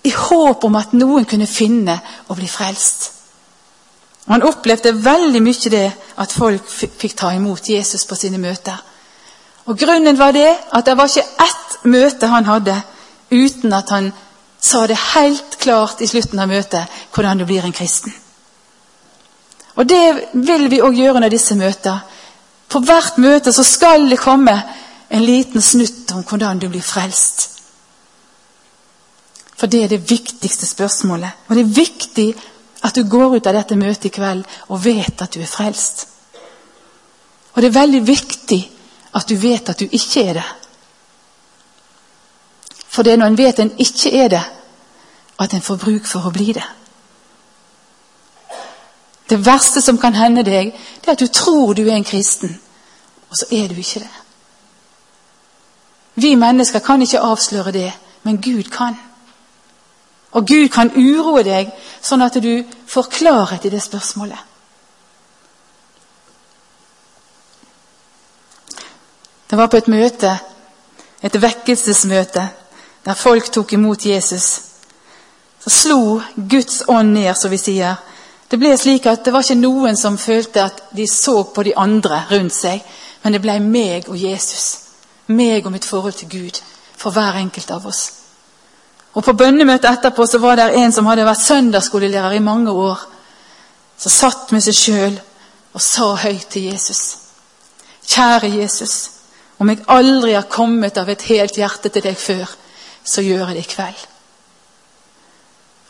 I 0.03 0.13
håp 0.17 0.63
om 0.69 0.77
at 0.77 0.93
noen 0.93 1.25
kunne 1.25 1.49
finne 1.49 1.97
og 2.27 2.37
bli 2.37 2.47
frelst. 2.49 3.09
Han 4.27 4.43
opplevde 4.43 4.93
veldig 5.03 5.41
mye 5.41 5.71
det 5.73 5.87
at 6.21 6.33
folk 6.33 6.67
fikk 6.69 7.15
ta 7.17 7.31
imot 7.33 7.69
Jesus 7.69 8.05
på 8.05 8.15
sine 8.15 8.37
møter. 8.37 8.77
Og 9.65 9.77
Grunnen 9.77 10.17
var 10.17 10.33
det 10.35 10.49
at 10.71 10.85
det 10.85 10.97
var 10.97 11.09
ikke 11.09 11.45
ett 11.45 11.77
møte 11.89 12.29
han 12.29 12.45
hadde 12.45 12.75
uten 13.31 13.73
at 13.73 13.89
han 13.89 14.11
sa 14.61 14.85
det 14.87 14.97
helt 15.15 15.57
klart 15.59 16.01
i 16.01 16.07
slutten 16.07 16.39
av 16.39 16.49
møtet 16.49 17.01
hvordan 17.13 17.41
du 17.41 17.45
blir 17.45 17.65
en 17.65 17.73
kristen. 17.73 18.13
Og 19.75 19.87
Det 19.89 20.27
vil 20.33 20.67
vi 20.69 20.81
òg 20.81 20.97
gjøre 20.97 21.15
under 21.15 21.29
disse 21.29 21.55
møter. 21.55 21.99
På 22.69 22.79
hvert 22.79 23.17
møte 23.17 23.53
så 23.53 23.63
skal 23.63 24.09
det 24.09 24.19
komme 24.19 24.53
en 25.09 25.25
liten 25.25 25.61
snutt 25.61 26.11
om 26.13 26.23
hvordan 26.27 26.59
du 26.59 26.67
blir 26.69 26.83
frelst. 26.85 27.47
For 29.57 29.67
det 29.67 29.83
er 29.83 29.87
det 29.87 30.09
viktigste 30.09 30.65
spørsmålet. 30.65 31.47
Og 31.47 31.55
det 31.55 31.63
er 31.63 31.75
viktig 31.75 32.27
at 32.81 32.95
du 32.95 33.03
går 33.09 33.35
ut 33.35 33.47
av 33.47 33.53
dette 33.53 33.77
møtet 33.77 34.09
i 34.09 34.13
kveld 34.15 34.45
og 34.69 34.83
vet 34.83 35.21
at 35.21 35.33
du 35.33 35.41
er 35.41 35.49
frelst. 35.49 36.07
Og 37.53 37.61
det 37.61 37.69
er 37.69 37.79
veldig 37.79 38.01
viktig 38.07 38.61
at 39.13 39.29
du 39.29 39.35
vet 39.35 39.69
at 39.69 39.79
du 39.79 39.85
ikke 39.91 40.23
er 40.29 40.33
det. 40.39 40.49
For 42.91 43.03
det 43.03 43.13
er 43.13 43.21
når 43.21 43.31
en 43.31 43.37
vet 43.37 43.59
en 43.59 43.73
ikke 43.79 44.11
er 44.23 44.27
det, 44.27 44.43
at 45.39 45.53
en 45.53 45.61
får 45.61 45.77
bruk 45.77 46.07
for 46.07 46.27
å 46.27 46.33
bli 46.33 46.51
det. 46.53 46.65
Det 49.29 49.39
verste 49.45 49.81
som 49.81 49.97
kan 49.97 50.15
hende 50.15 50.43
deg, 50.43 50.73
det 50.99 51.07
er 51.07 51.15
at 51.15 51.21
du 51.23 51.27
tror 51.31 51.73
du 51.73 51.85
er 51.85 51.95
en 51.95 52.07
kristen, 52.07 52.57
og 53.29 53.37
så 53.37 53.47
er 53.51 53.67
du 53.71 53.79
ikke 53.79 54.03
det. 54.03 54.11
Vi 56.15 56.35
mennesker 56.35 56.83
kan 56.83 57.01
ikke 57.01 57.23
avsløre 57.23 57.71
det, 57.71 57.91
men 58.23 58.41
Gud 58.41 58.67
kan. 58.71 58.97
Og 60.31 60.47
Gud 60.47 60.69
kan 60.71 60.91
uroe 60.95 61.43
deg, 61.43 61.71
sånn 62.01 62.23
at 62.23 62.37
du 62.39 62.63
får 62.87 63.09
klarhet 63.11 63.65
i 63.67 63.71
det 63.73 63.81
spørsmålet. 63.83 64.47
Det 69.51 69.57
var 69.59 69.67
på 69.67 69.81
et 69.81 69.89
møte, 69.91 70.31
et 71.21 71.41
vekkelsesmøte, 71.41 72.45
der 73.05 73.17
folk 73.19 73.49
tok 73.51 73.73
imot 73.73 74.05
Jesus. 74.05 74.45
Så 75.59 75.69
slo 75.69 76.21
Guds 76.35 76.83
ånd 76.87 77.11
ned, 77.17 77.35
som 77.35 77.51
vi 77.51 77.59
sier, 77.59 77.99
det 78.51 78.59
ble 78.59 78.71
slik 78.79 79.05
at 79.07 79.25
det 79.25 79.31
var 79.31 79.43
ikke 79.43 79.59
noen 79.59 79.99
som 79.99 80.17
følte 80.19 80.63
at 80.63 80.81
de 80.95 81.07
så 81.07 81.43
på 81.43 81.63
de 81.63 81.75
andre 81.75 82.23
rundt 82.31 82.55
seg, 82.55 82.79
men 83.23 83.35
det 83.35 83.43
ble 83.43 83.59
meg 83.63 84.07
og 84.07 84.17
Jesus. 84.19 84.65
Meg 85.27 85.65
og 85.65 85.75
mitt 85.75 85.87
forhold 85.87 86.15
til 86.19 86.31
Gud 86.31 86.63
for 86.95 87.11
hver 87.11 87.39
enkelt 87.39 87.71
av 87.71 87.85
oss. 87.87 88.20
Og 89.13 89.23
På 89.23 89.33
bønnemøtet 89.33 89.89
etterpå 89.89 90.25
så 90.25 90.39
var 90.39 90.55
det 90.55 90.69
en 90.79 90.91
som 90.91 91.05
hadde 91.05 91.25
vært 91.27 91.43
søndagsskolelærer 91.43 92.37
i 92.37 92.43
mange 92.43 92.71
år. 92.71 92.99
Som 93.97 94.11
satt 94.11 94.51
med 94.51 94.63
seg 94.63 94.75
sjøl 94.75 95.17
og 95.73 95.81
sa 95.81 96.13
høyt 96.15 96.47
til 96.49 96.69
Jesus. 96.71 97.17
Kjære 98.07 98.49
Jesus, 98.55 99.09
om 99.59 99.69
jeg 99.69 99.83
aldri 99.87 100.33
har 100.33 100.49
kommet 100.49 100.97
av 100.97 101.09
et 101.09 101.21
helt 101.29 101.59
hjerte 101.59 101.89
til 101.89 102.03
deg 102.03 102.17
før, 102.17 102.49
så 103.03 103.21
gjør 103.21 103.47
jeg 103.47 103.55
det 103.55 103.65
i 103.65 103.73
kveld. 103.75 104.07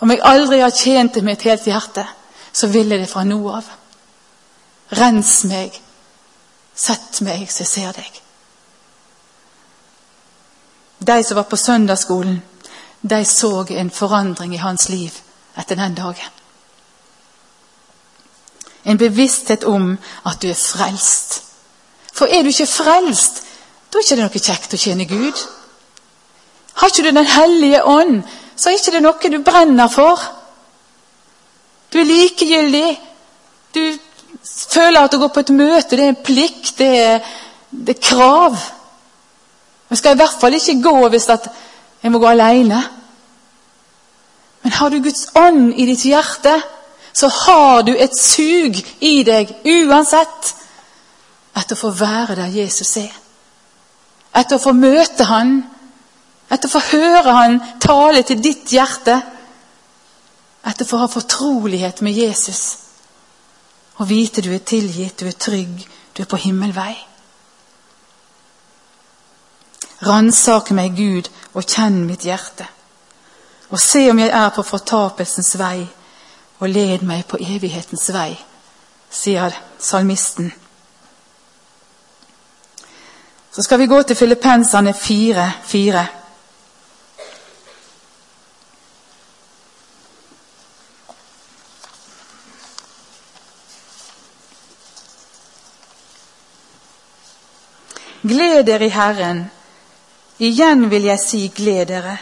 Om 0.01 0.11
jeg 0.11 0.23
aldri 0.25 0.59
har 0.59 0.73
tjent 0.75 1.15
deg 1.15 1.23
med 1.23 1.37
et 1.37 1.47
helt 1.49 1.69
hjerte, 1.69 2.05
så 2.53 2.67
vil 2.67 2.89
jeg 2.89 2.99
det 3.03 3.09
fra 3.09 3.23
nå 3.23 3.39
av. 3.53 3.67
Rens 4.97 5.43
meg. 5.47 5.77
Sett 6.75 7.21
meg 7.21 7.45
så 7.51 7.63
jeg 7.63 7.69
ser 7.69 7.95
deg. 7.95 8.21
De 11.01 11.23
som 11.23 11.37
var 11.37 11.47
på 11.49 11.57
søndagsskolen, 11.57 12.41
de 13.01 13.25
så 13.25 13.65
en 13.70 13.91
forandring 13.91 14.53
i 14.53 14.62
hans 14.62 14.89
liv 14.89 15.12
etter 15.58 15.75
den 15.75 15.96
dagen. 15.96 16.29
En 18.86 18.98
bevissthet 18.98 19.63
om 19.63 19.98
at 20.25 20.41
du 20.41 20.50
er 20.50 20.58
frelst. 20.58 21.43
For 22.13 22.25
er 22.25 22.43
du 22.43 22.50
ikke 22.50 22.67
frelst, 22.67 23.43
da 23.93 24.00
er 24.00 24.01
det 24.01 24.12
ikke 24.12 24.22
noe 24.22 24.43
kjekt 24.46 24.74
å 24.74 24.79
tjene 24.79 25.05
Gud. 25.05 25.41
Har 26.74 26.88
ikke 26.89 27.03
du 27.03 27.12
Den 27.15 27.25
hellige 27.27 27.84
ånd, 27.86 28.22
så 28.55 28.70
er 28.70 28.77
ikke 28.77 28.91
det 28.96 29.03
noe 29.03 29.31
du 29.31 29.41
brenner 29.43 29.88
for. 29.91 30.22
Du 31.93 32.00
er 32.00 32.08
likegyldig. 32.08 33.00
Du 33.75 33.81
føler 34.43 35.01
at 35.01 35.13
å 35.13 35.20
gå 35.20 35.27
på 35.27 35.43
et 35.43 35.53
møte 35.55 35.98
det 35.98 36.05
er 36.05 36.13
en 36.13 36.24
plikt, 36.24 36.77
det 36.77 36.91
er, 37.00 37.27
det 37.72 37.98
er 37.98 38.05
krav. 38.08 38.58
Jeg 39.89 40.00
skal 40.00 40.15
i 40.15 40.22
hvert 40.22 40.39
fall 40.39 40.55
ikke 40.55 40.79
gå 40.84 41.10
hvis 41.12 41.27
jeg 42.01 42.12
må 42.12 42.20
gå 42.20 42.27
alene. 42.27 42.81
Men 44.62 44.77
har 44.77 44.89
du 44.89 45.01
Guds 45.01 45.27
ånd 45.38 45.74
i 45.74 45.86
ditt 45.89 46.05
hjerte, 46.05 46.53
så 47.13 47.27
har 47.27 47.84
du 47.84 47.91
et 47.96 48.15
sug 48.17 48.77
i 49.03 49.22
deg 49.27 49.51
uansett 49.67 50.53
etter 51.58 51.75
å 51.75 51.81
få 51.81 51.91
være 52.00 52.38
der 52.39 52.53
Jesus 52.55 52.96
er. 53.01 53.12
Etter 54.31 54.55
å 54.55 54.63
få 54.63 54.72
møte 54.77 55.27
Han, 55.27 55.58
etter 56.48 56.70
å 56.70 56.72
få 56.77 56.84
høre 56.93 57.34
Han 57.36 57.60
tale 57.84 58.24
til 58.24 58.39
ditt 58.43 58.72
hjerte. 58.72 59.17
Etter 60.63 60.86
å 60.86 60.88
få 60.88 61.01
ha 61.01 61.10
fortrolighet 61.12 62.01
med 62.05 62.15
Jesus 62.15 62.63
og 64.01 64.08
vite 64.10 64.41
du 64.41 64.50
er 64.50 64.63
tilgitt, 64.65 65.20
du 65.20 65.27
er 65.29 65.38
trygg, 65.38 65.84
du 66.17 66.24
er 66.24 66.29
på 66.29 66.39
himmelvei. 66.41 66.96
Ransak 70.01 70.72
meg, 70.74 70.96
Gud, 70.98 71.29
og 71.53 71.67
kjenn 71.67 72.05
mitt 72.08 72.25
hjerte. 72.25 72.65
Og 73.70 73.79
se 73.79 74.08
om 74.12 74.20
jeg 74.20 74.31
er 74.34 74.50
på 74.55 74.63
fortapelsens 74.65 75.53
vei, 75.60 75.86
og 76.60 76.70
led 76.70 77.05
meg 77.05 77.25
på 77.29 77.38
evighetens 77.41 78.10
vei, 78.13 78.34
sier 79.10 79.53
salmisten. 79.79 80.51
Så 83.51 83.63
skal 83.65 83.79
vi 83.79 83.89
gå 83.91 84.01
til 84.03 84.15
Filippensene 84.15 84.93
4, 84.93 85.51
4. 85.67 86.08
Gled 98.22 98.63
dere 98.65 98.86
i 98.86 98.93
Herren. 98.93 99.50
Igjen 100.41 100.88
vil 100.89 101.05
jeg 101.05 101.21
si 101.21 101.41
gled 101.53 101.86
dere. 101.91 102.17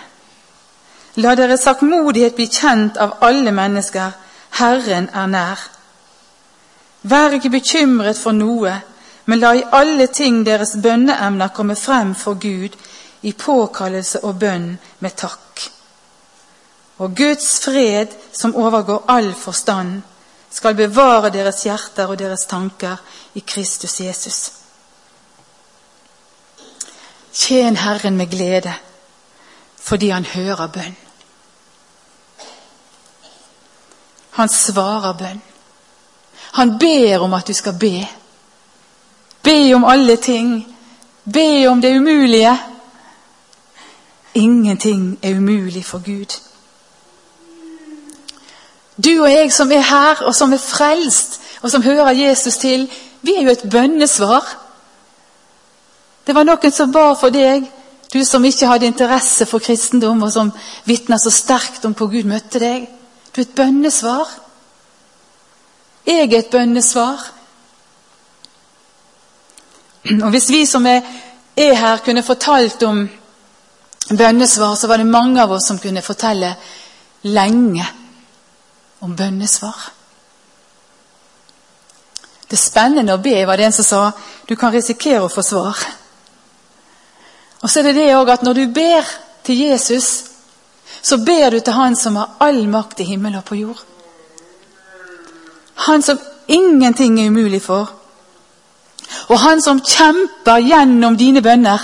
La 1.24 1.36
deres 1.40 1.64
sakmodighet 1.64 2.36
bli 2.36 2.50
kjent 2.52 3.00
av 3.00 3.16
alle 3.24 3.54
mennesker. 3.56 4.12
Herren 4.60 5.08
er 5.16 5.28
nær. 5.32 5.62
Vær 7.08 7.38
ikke 7.38 7.54
bekymret 7.54 8.20
for 8.20 8.36
noe, 8.36 8.74
men 9.26 9.40
la 9.40 9.54
i 9.56 9.64
alle 9.72 10.10
ting 10.12 10.44
deres 10.46 10.76
bønneemner 10.84 11.56
komme 11.56 11.80
frem 11.80 12.12
for 12.16 12.36
Gud 12.36 12.76
i 13.24 13.32
påkallelse 13.32 14.24
og 14.28 14.40
bønn 14.40 14.74
med 15.00 15.16
takk. 15.16 15.70
Og 17.00 17.16
Guds 17.16 17.60
fred, 17.64 18.12
som 18.34 18.56
overgår 18.56 19.06
all 19.08 19.32
forstand, 19.34 20.02
skal 20.52 20.76
bevare 20.76 21.32
deres 21.32 21.64
hjerter 21.64 22.12
og 22.12 22.20
deres 22.20 22.46
tanker 22.52 22.98
i 23.34 23.46
Kristus 23.48 24.00
Jesus. 24.02 24.59
Tjen 27.34 27.78
Herren 27.78 28.18
med 28.18 28.28
glede, 28.28 28.74
fordi 29.78 30.10
han 30.10 30.26
hører 30.26 30.68
bønn. 30.68 30.98
Han 34.32 34.50
svarer 34.50 35.14
bønn. 35.14 35.42
Han 36.54 36.80
ber 36.80 37.20
om 37.20 37.34
at 37.34 37.48
du 37.48 37.54
skal 37.54 37.74
be. 37.80 38.08
Be 39.44 39.74
om 39.76 39.86
alle 39.86 40.16
ting. 40.16 40.78
Be 41.34 41.68
om 41.68 41.82
det 41.82 41.98
umulige. 41.98 42.60
Ingenting 44.34 45.20
er 45.24 45.36
umulig 45.36 45.86
for 45.86 46.00
Gud. 46.06 46.40
Du 49.04 49.24
og 49.24 49.32
jeg 49.32 49.54
som 49.54 49.72
er 49.72 49.80
her, 49.80 50.24
og 50.24 50.36
som 50.36 50.54
er 50.54 50.58
frelst, 50.58 51.42
og 51.62 51.72
som 51.72 51.84
hører 51.84 52.12
Jesus 52.12 52.58
til, 52.58 52.92
vi 53.22 53.36
er 53.38 53.42
jo 53.42 53.50
et 53.50 53.70
bønnesvar. 53.72 54.69
Det 56.30 56.36
var 56.38 56.46
noen 56.46 56.70
som 56.70 56.92
ba 56.94 57.08
for 57.18 57.34
deg, 57.34 57.64
du 58.14 58.20
som 58.22 58.44
ikke 58.46 58.68
hadde 58.70 58.86
interesse 58.86 59.48
for 59.50 59.64
kristendom, 59.66 60.20
og 60.22 60.30
som 60.30 60.52
vitna 60.86 61.18
så 61.18 61.32
sterkt 61.34 61.88
om 61.90 61.96
hvor 61.98 62.12
Gud 62.12 62.28
møtte 62.30 62.60
deg. 62.62 62.84
Du 63.34 63.40
er 63.42 63.48
et 63.48 63.56
bønnesvar. 63.58 64.30
Jeg 66.06 66.28
er 66.28 66.36
et 66.38 66.52
bønnesvar. 66.54 67.24
Og 70.20 70.30
Hvis 70.30 70.52
vi 70.54 70.60
som 70.70 70.86
er, 70.86 71.02
er 71.58 71.74
her, 71.74 72.04
kunne 72.06 72.22
fortalt 72.22 72.86
om 72.86 73.08
bønnesvar, 74.10 74.76
så 74.78 74.88
var 74.88 75.02
det 75.02 75.10
mange 75.10 75.42
av 75.42 75.56
oss 75.58 75.66
som 75.66 75.82
kunne 75.82 76.06
fortelle 76.06 76.52
lenge 77.26 77.88
om 79.02 79.16
bønnesvar. 79.18 79.80
Det 82.46 82.62
spennende 82.62 83.18
å 83.18 83.24
be, 83.26 83.34
var 83.50 83.58
det 83.58 83.72
en 83.72 83.82
som 83.82 83.90
sa. 83.90 84.04
Du 84.46 84.54
kan 84.54 84.78
risikere 84.78 85.26
å 85.26 85.34
få 85.34 85.42
svar. 85.42 85.90
Og 87.62 87.70
så 87.70 87.80
er 87.80 87.90
det 87.90 87.96
det 87.96 88.16
òg 88.16 88.32
at 88.32 88.44
når 88.44 88.54
du 88.54 88.66
ber 88.74 89.08
til 89.44 89.60
Jesus, 89.60 90.24
så 91.02 91.18
ber 91.18 91.50
du 91.50 91.60
til 91.60 91.74
Han 91.74 91.96
som 91.96 92.16
har 92.16 92.36
all 92.40 92.68
makt 92.68 93.00
i 93.00 93.04
himmel 93.04 93.36
og 93.36 93.46
på 93.46 93.56
jord. 93.56 93.84
Han 95.76 96.02
som 96.02 96.20
ingenting 96.48 97.20
er 97.20 97.30
umulig 97.30 97.62
for. 97.62 97.92
Og 99.30 99.40
han 99.40 99.62
som 99.62 99.80
kjemper 99.82 100.60
gjennom 100.60 101.18
dine 101.18 101.42
bønner. 101.42 101.80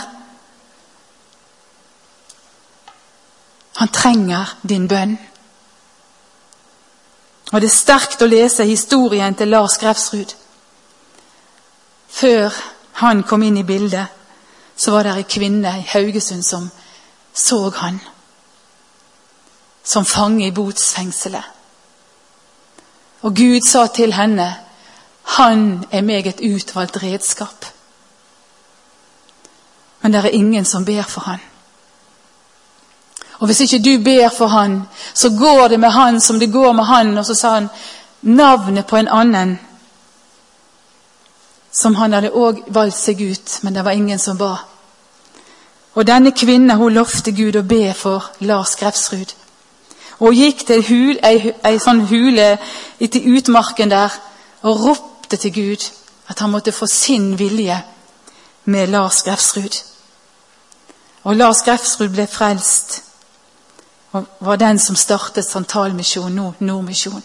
Han 3.76 3.88
trenger 3.88 4.58
din 4.70 4.88
bønn. 4.88 5.18
Og 7.54 7.62
det 7.62 7.70
er 7.70 7.76
sterkt 7.76 8.22
å 8.22 8.30
lese 8.30 8.66
historien 8.66 9.36
til 9.36 9.52
Lars 9.54 9.78
Grefsrud. 9.78 10.34
Før 12.10 12.54
han 13.02 13.24
kom 13.24 13.44
inn 13.44 13.58
i 13.58 13.68
bildet 13.68 14.25
så 14.76 14.92
var 14.92 15.04
det 15.04 15.16
ei 15.16 15.24
kvinne 15.24 15.78
i 15.80 15.88
Haugesund 15.88 16.44
som 16.44 16.70
så 17.34 17.70
han. 17.76 18.00
Som 19.84 20.06
fange 20.06 20.48
i 20.48 20.52
botsfengselet. 20.52 21.44
Og 23.22 23.36
Gud 23.36 23.62
sa 23.68 23.88
til 23.88 24.14
henne, 24.14 24.56
'Han 25.24 25.86
er 25.92 26.02
meg 26.02 26.28
et 26.28 26.42
utvalgt 26.42 26.98
redskap'. 26.98 27.72
Men 30.02 30.14
det 30.14 30.26
er 30.26 30.30
ingen 30.30 30.66
som 30.66 30.86
ber 30.86 31.02
for 31.02 31.22
han. 31.22 31.40
Og 33.40 33.46
hvis 33.46 33.62
ikke 33.62 33.84
du 33.84 34.04
ber 34.04 34.30
for 34.38 34.48
han, 34.48 34.84
så 35.14 35.30
går 35.30 35.68
det 35.68 35.80
med 35.80 35.90
han 35.90 36.22
som 36.22 36.40
det 36.40 36.52
går 36.52 36.72
med 36.72 36.84
han. 36.84 37.18
Og 37.18 37.26
så 37.26 37.34
sa 37.34 37.54
han 37.54 37.70
navnet 38.22 38.86
på 38.86 38.98
en 38.98 39.08
annen 39.08 39.60
som 41.76 41.96
han 41.96 42.14
hadde 42.16 42.32
òg 42.32 42.64
valgt 42.72 42.98
seg 42.98 43.22
ut, 43.22 43.60
men 43.64 43.76
det 43.76 43.84
var 43.84 43.92
ingen 43.92 44.20
som 44.20 44.38
ba. 44.40 44.56
Og 45.96 46.08
denne 46.08 46.32
kvinnen 46.32 46.78
hun 46.80 46.94
lovte 46.96 47.34
Gud 47.36 47.56
å 47.60 47.66
be 47.68 47.94
for 47.96 48.32
Lars 48.48 48.76
Grefsrud. 48.80 49.34
Og 50.20 50.32
hun 50.32 50.38
gikk 50.40 50.64
til 50.68 50.84
hul, 50.88 51.18
ei, 51.28 51.52
ei 51.68 51.80
sånn 51.84 52.06
hule 52.08 52.54
etter 53.04 53.28
utmarken 53.36 53.92
der 53.92 54.14
og 54.64 54.86
ropte 54.86 55.38
til 55.38 55.52
Gud 55.56 55.84
at 56.32 56.40
han 56.40 56.54
måtte 56.54 56.72
få 56.72 56.88
sin 56.88 57.34
vilje 57.40 57.82
med 58.72 58.94
Lars 58.94 59.22
Grefsrud. 59.28 59.76
Og 61.28 61.36
Lars 61.36 61.64
Grefsrud 61.66 62.14
ble 62.16 62.28
frelst 62.28 63.02
og 64.16 64.30
var 64.48 64.56
den 64.56 64.80
som 64.80 64.96
startet 64.96 65.44
Santalmisjonen, 65.44 66.38
nå 66.40 66.54
Nordmisjon. 66.64 67.24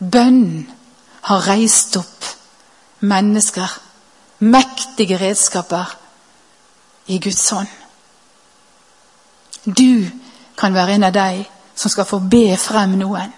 Bønnen 0.00 0.68
har 1.30 1.48
reist 1.48 1.96
opp 1.96 2.28
mennesker. 3.00 3.80
Mektige 4.38 5.18
redskaper 5.20 5.96
i 7.06 7.18
Guds 7.18 7.48
hånd. 7.50 7.68
Du 9.64 10.08
kan 10.56 10.74
være 10.74 10.94
en 10.94 11.04
av 11.04 11.12
de 11.12 11.44
som 11.74 11.90
skal 11.90 12.08
få 12.08 12.18
be 12.18 12.56
frem 12.56 12.96
noen. 13.00 13.32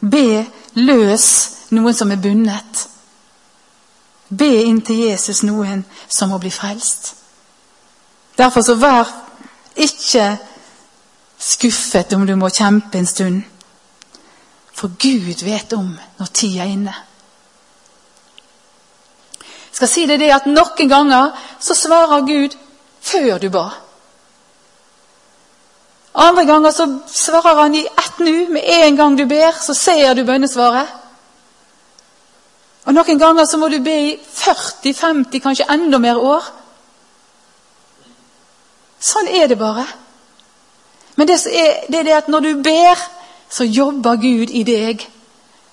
Be 0.00 0.44
løs 0.74 1.28
noen 1.70 1.96
som 1.96 2.12
er 2.12 2.20
bundet. 2.20 2.88
Be 4.28 4.50
inn 4.64 4.80
til 4.84 5.04
Jesus 5.08 5.42
noen 5.44 5.84
som 6.08 6.32
må 6.32 6.38
bli 6.42 6.52
frelst. 6.52 7.14
Derfor 8.38 8.60
så 8.66 8.74
vær 8.74 9.08
ikke 9.76 10.36
skuffet 11.38 12.12
om 12.12 12.26
du 12.26 12.34
må 12.36 12.48
kjempe 12.48 12.98
en 12.98 13.06
stund. 13.06 13.42
For 14.74 14.88
Gud 14.88 15.44
vet 15.44 15.72
om 15.72 15.92
når 16.18 16.32
tida 16.34 16.64
er 16.64 16.72
inne. 16.74 16.94
Skal 19.74 19.90
si 19.90 20.06
deg 20.06 20.20
det 20.22 20.30
at 20.34 20.46
noen 20.46 20.90
ganger 20.90 21.32
så 21.62 21.74
svarer 21.74 22.26
Gud 22.28 22.54
før 23.04 23.38
du 23.42 23.48
ba. 23.50 23.68
Andre 26.14 26.44
ganger 26.46 26.70
så 26.70 26.86
svarer 27.10 27.62
han 27.62 27.74
i 27.74 27.86
ett 27.86 28.18
nu. 28.18 28.46
Med 28.54 28.62
en 28.64 28.96
gang 28.96 29.16
du 29.18 29.26
ber, 29.26 29.52
så 29.60 29.74
ser 29.74 30.14
du 30.14 30.22
bønnesvaret. 30.24 31.00
Og 32.84 32.94
Noen 32.94 33.18
ganger 33.18 33.48
så 33.48 33.58
må 33.58 33.68
du 33.72 33.80
be 33.82 33.94
i 34.10 34.12
40-50, 34.20 35.40
kanskje 35.40 35.66
enda 35.72 35.98
mer 35.98 36.20
år. 36.20 36.44
Sånn 39.00 39.28
er 39.28 39.48
det 39.48 39.58
bare. 39.58 39.86
Men 41.16 41.28
det 41.28 41.40
er, 41.48 41.88
det 41.88 41.98
er 41.98 42.06
det 42.06 42.16
at 42.18 42.28
når 42.28 42.46
du 42.46 42.62
ber, 42.62 43.00
så 43.50 43.64
jobber 43.64 44.20
Gud 44.20 44.52
i 44.52 44.62
deg. 44.68 45.02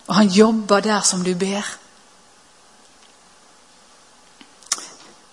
Og 0.08 0.16
han 0.16 0.32
jobber 0.32 0.82
der 0.82 1.06
som 1.06 1.24
du 1.24 1.36
ber. 1.36 1.68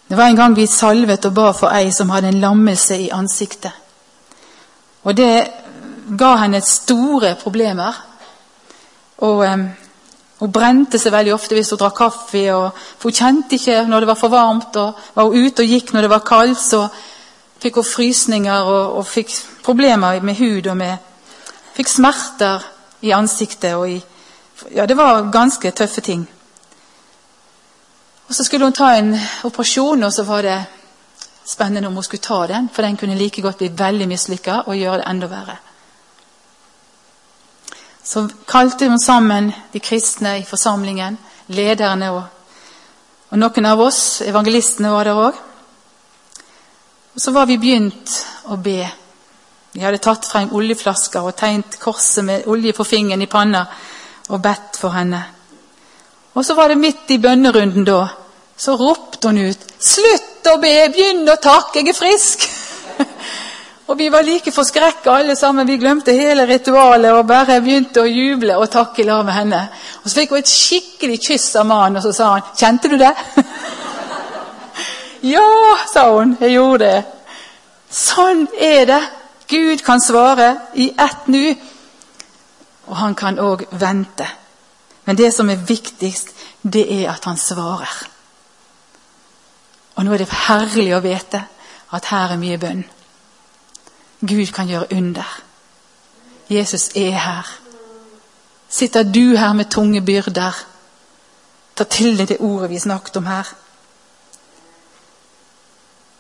Det 0.09 0.16
var 0.16 0.25
en 0.25 0.37
gang 0.37 0.57
vi 0.57 0.66
salvet 0.66 1.27
og 1.29 1.35
ba 1.35 1.51
for 1.53 1.68
ei 1.77 1.90
som 1.92 2.11
hadde 2.11 2.29
en 2.29 2.40
lammelse 2.40 2.97
i 2.97 3.11
ansiktet. 3.12 3.73
Og 5.05 5.16
det 5.16 5.51
ga 6.18 6.31
henne 6.42 6.61
store 6.64 7.35
problemer. 7.42 7.92
Og 9.18 9.44
um, 9.53 9.68
Hun 10.38 10.53
brente 10.53 10.99
seg 11.03 11.11
veldig 11.12 11.33
ofte 11.35 11.57
hvis 11.57 11.73
hun 11.75 11.81
drakk 11.81 11.97
kaffe. 11.99 12.44
Og, 12.55 12.71
for 12.99 13.11
Hun 13.11 13.16
kjente 13.16 13.59
ikke 13.59 13.83
når 13.88 14.01
det 14.01 14.09
var 14.09 14.14
for 14.14 14.29
varmt. 14.29 14.77
og 14.77 14.94
Var 15.14 15.25
hun 15.25 15.47
ute 15.47 15.62
og 15.62 15.68
gikk 15.68 15.92
når 15.92 16.01
det 16.07 16.11
var 16.11 16.25
kaldt, 16.25 16.61
så 16.61 16.87
fikk 17.59 17.75
hun 17.75 17.85
frysninger 17.85 18.61
og, 18.62 18.97
og 18.97 19.07
fikk 19.07 19.35
problemer 19.64 20.21
med 20.21 20.35
hud 20.38 20.66
og 20.66 20.77
med 20.77 20.97
Fikk 21.75 21.88
smerter 21.88 22.64
i 23.03 23.11
ansiktet. 23.11 23.75
og 23.75 23.90
i, 23.90 24.03
ja, 24.75 24.87
Det 24.87 24.97
var 24.97 25.31
ganske 25.31 25.71
tøffe 25.71 26.01
ting. 26.01 26.29
Og 28.28 28.34
Så 28.34 28.44
skulle 28.44 28.64
hun 28.64 28.72
ta 28.72 28.92
en 28.96 29.16
operasjon, 29.44 30.02
og 30.02 30.12
så 30.12 30.22
var 30.22 30.42
det 30.42 30.64
spennende 31.44 31.88
om 31.88 31.94
hun 31.94 32.04
skulle 32.04 32.22
ta 32.22 32.46
den, 32.46 32.68
for 32.72 32.82
den 32.82 32.96
kunne 32.96 33.16
like 33.16 33.42
godt 33.42 33.58
bli 33.58 33.70
veldig 33.78 34.08
mislykka 34.08 34.62
og 34.66 34.76
gjøre 34.76 34.98
det 35.00 35.08
enda 35.08 35.26
verre. 35.26 35.56
Så 38.04 38.28
kalte 38.48 38.88
hun 38.88 39.00
sammen 39.00 39.52
de 39.72 39.80
kristne 39.80 40.38
i 40.38 40.44
forsamlingen, 40.44 41.18
lederne 41.48 42.10
og, 42.10 42.22
og 43.30 43.38
noen 43.38 43.66
av 43.66 43.80
oss, 43.80 44.20
evangelistene, 44.20 44.92
var 44.92 45.04
der 45.04 45.20
òg. 45.24 45.40
Og 47.14 47.20
så 47.20 47.32
var 47.32 47.48
vi 47.48 47.58
begynt 47.58 48.12
å 48.44 48.56
be. 48.56 48.84
Vi 49.72 49.80
hadde 49.80 50.04
tatt 50.04 50.28
frem 50.28 50.52
oljeflasker 50.52 51.24
og 51.24 51.36
tegnet 51.36 51.80
korset 51.80 52.24
med 52.24 52.46
olje 52.46 52.72
på 52.76 52.84
fingeren 52.84 53.24
i 53.24 53.28
panna 53.28 53.64
og 54.28 54.40
bedt 54.42 54.76
for 54.80 54.92
henne. 54.96 55.38
Og 56.34 56.44
så 56.44 56.54
var 56.54 56.68
det 56.68 56.78
midt 56.78 57.10
i 57.10 57.18
bønnerunden 57.18 57.84
da, 57.86 58.06
så 58.56 58.76
ropte 58.76 59.28
hun 59.28 59.38
ut 59.38 59.58
'Slutt 59.78 60.46
å 60.50 60.56
be, 60.60 60.72
begynn 60.92 61.28
å 61.28 61.36
takke, 61.40 61.80
jeg 61.80 61.88
er 61.88 61.98
frisk'. 61.98 62.48
og 63.88 63.98
vi 63.98 64.08
var 64.08 64.22
like 64.26 64.52
forskrekka 64.52 65.12
alle 65.12 65.36
sammen. 65.36 65.66
Vi 65.66 65.78
glemte 65.78 66.12
hele 66.12 66.46
ritualet 66.46 67.12
og 67.14 67.26
bare 67.26 67.60
begynte 67.60 68.02
å 68.02 68.10
juble 68.10 68.56
og 68.56 68.70
takke 68.70 69.02
i 69.02 69.06
lag 69.06 69.24
med 69.24 69.34
henne. 69.34 69.60
Og 70.02 70.10
så 70.10 70.20
fikk 70.20 70.34
hun 70.34 70.42
et 70.42 70.50
skikkelig 70.50 71.20
kyss 71.28 71.56
av 71.56 71.66
mannen, 71.66 71.96
og 71.96 72.02
så 72.02 72.12
sa 72.12 72.32
han 72.32 72.50
'Kjente 72.56 72.88
du 72.88 72.98
det?' 72.98 73.14
ja, 75.34 75.76
sa 75.92 76.10
hun. 76.18 76.36
Jeg 76.40 76.52
gjorde 76.52 76.84
det. 76.84 77.04
Sånn 77.90 78.46
er 78.58 78.84
det. 78.86 79.02
Gud 79.48 79.84
kan 79.84 80.00
svare 80.00 80.56
i 80.74 80.90
ett 80.98 81.26
nu, 81.26 81.54
og 82.86 82.96
han 82.96 83.14
kan 83.14 83.38
òg 83.40 83.64
vente. 83.70 84.26
Men 85.09 85.16
det 85.16 85.31
som 85.33 85.49
er 85.49 85.57
viktigst, 85.57 86.35
det 86.62 86.83
er 86.92 87.07
at 87.09 87.25
han 87.25 87.38
svarer. 87.40 87.92
Og 89.97 90.05
nå 90.05 90.12
er 90.12 90.21
det 90.21 90.35
herlig 90.44 90.90
å 90.92 91.01
vite 91.01 91.40
at 91.97 92.09
her 92.11 92.35
er 92.35 92.40
mye 92.40 92.59
bønn. 92.61 92.83
Gud 94.21 94.53
kan 94.53 94.68
gjøre 94.68 94.90
under. 94.99 95.31
Jesus 96.53 96.90
er 96.92 97.16
her. 97.16 97.49
Sitter 98.68 99.09
du 99.09 99.33
her 99.37 99.57
med 99.57 99.71
tunge 99.73 100.03
byrder? 100.05 100.61
Ta 101.73 101.88
til 101.88 102.18
deg 102.18 102.29
det 102.29 102.42
ordet 102.44 102.68
vi 102.75 102.83
snakket 102.85 103.16
om 103.16 103.33
her. 103.33 103.49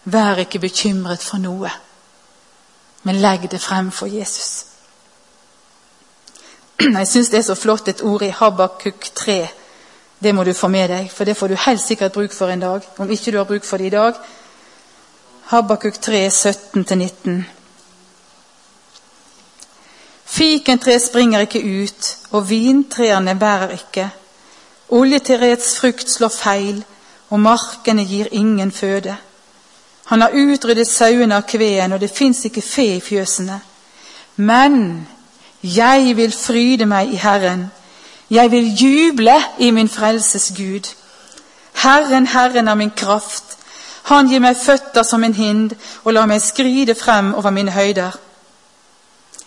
Vær 0.08 0.40
ikke 0.46 0.64
bekymret 0.64 1.20
for 1.20 1.44
noe, 1.44 1.74
men 3.04 3.20
legg 3.20 3.50
det 3.52 3.60
frem 3.60 3.92
for 3.92 4.08
Jesus. 4.08 4.67
Jeg 6.98 7.08
syns 7.08 7.28
det 7.28 7.38
er 7.38 7.42
så 7.42 7.54
flott 7.54 7.88
et 7.88 8.02
ord 8.02 8.22
i 8.22 8.30
Habakuk 8.30 9.10
3. 9.14 9.48
Det 10.22 10.34
må 10.34 10.44
du 10.44 10.52
få 10.52 10.68
med 10.68 10.88
deg, 10.88 11.10
for 11.10 11.24
det 11.24 11.36
får 11.36 11.48
du 11.48 11.54
helt 11.66 11.82
sikkert 11.82 12.12
bruk 12.12 12.32
for 12.32 12.50
en 12.50 12.60
dag. 12.60 12.86
Om 12.98 13.10
ikke 13.10 13.32
du 13.32 13.36
har 13.36 13.44
bruk 13.44 13.64
for 13.64 13.76
det 13.76 13.86
i 13.86 13.94
dag. 13.94 14.14
Habakuk 15.50 15.98
3, 16.02 16.28
17-19. 16.28 17.42
Fikentre 20.26 20.98
springer 21.00 21.40
ikke 21.40 21.64
ut, 21.82 22.16
og 22.30 22.50
vintrærne 22.50 23.34
bærer 23.38 23.74
ikke. 23.74 24.10
Oljeterets 24.88 25.78
frukt 25.80 26.10
slår 26.10 26.28
feil, 26.28 26.84
og 27.30 27.40
markene 27.40 28.04
gir 28.04 28.28
ingen 28.30 28.72
føde. 28.72 29.16
Han 30.04 30.20
har 30.20 30.30
utryddet 30.30 30.88
sauene 30.88 31.36
av 31.36 31.42
kveen, 31.48 31.92
og 31.92 32.00
det 32.00 32.10
fins 32.10 32.44
ikke 32.44 32.62
fe 32.62 32.86
i 32.96 33.00
fjøsene. 33.00 33.60
Men 34.36 35.08
jeg 35.76 36.16
vil 36.16 36.32
fryde 36.32 36.86
meg 36.86 37.12
i 37.12 37.16
Herren. 37.16 37.70
Jeg 38.30 38.50
vil 38.50 38.72
juble 38.76 39.34
i 39.58 39.70
min 39.70 39.88
frelses 39.88 40.52
Gud. 40.56 40.94
Herren, 41.74 42.26
Herren 42.26 42.68
er 42.68 42.74
min 42.74 42.90
kraft. 42.90 43.56
Han 44.08 44.28
gir 44.28 44.40
meg 44.40 44.56
føtter 44.56 45.02
som 45.02 45.24
en 45.24 45.34
hind 45.34 45.72
og 46.04 46.12
lar 46.12 46.28
meg 46.28 46.42
skride 46.42 46.94
frem 46.94 47.34
over 47.34 47.50
mine 47.50 47.72
høyder. 47.72 48.16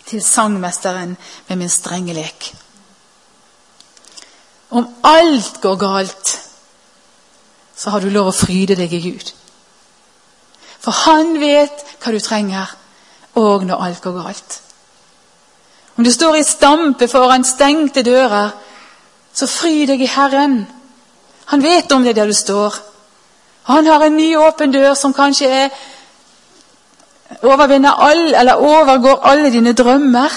Til 0.06 0.22
sangmesteren 0.22 1.16
med 1.48 1.56
min 1.56 1.68
strenge 1.68 2.14
lek. 2.14 2.54
Om 4.70 4.88
alt 5.04 5.60
går 5.60 5.76
galt, 5.76 6.40
så 7.76 7.90
har 7.90 8.00
du 8.00 8.08
lov 8.10 8.30
å 8.30 8.36
fryde 8.36 8.76
deg 8.76 8.92
i 8.92 9.02
Gud. 9.10 9.32
For 10.82 10.94
han 11.06 11.36
vet 11.40 11.84
hva 12.02 12.12
du 12.12 12.20
trenger, 12.22 12.70
òg 13.38 13.66
når 13.66 13.84
alt 13.86 14.02
går 14.02 14.16
galt. 14.22 14.60
Om 15.96 16.04
du 16.04 16.10
står 16.10 16.36
i 16.36 16.44
stampe 16.44 17.08
foran 17.08 17.44
stengte 17.44 18.02
dører, 18.02 18.50
så 19.32 19.46
fry 19.46 19.86
deg 19.86 20.00
i 20.02 20.10
Herren. 20.10 20.66
Han 21.52 21.62
vet 21.62 21.92
om 21.92 22.04
det 22.04 22.16
der 22.16 22.26
du 22.26 22.32
står. 22.32 22.74
Han 23.62 23.86
har 23.86 24.04
en 24.04 24.16
ny 24.16 24.36
åpen 24.36 24.72
dør 24.72 24.94
som 24.94 25.14
kanskje 25.14 25.48
er 25.48 25.68
overvinner 27.42 27.90
all, 27.90 28.34
eller 28.34 28.54
overgår 28.54 29.20
alle 29.22 29.50
dine 29.52 29.72
drømmer. 29.72 30.32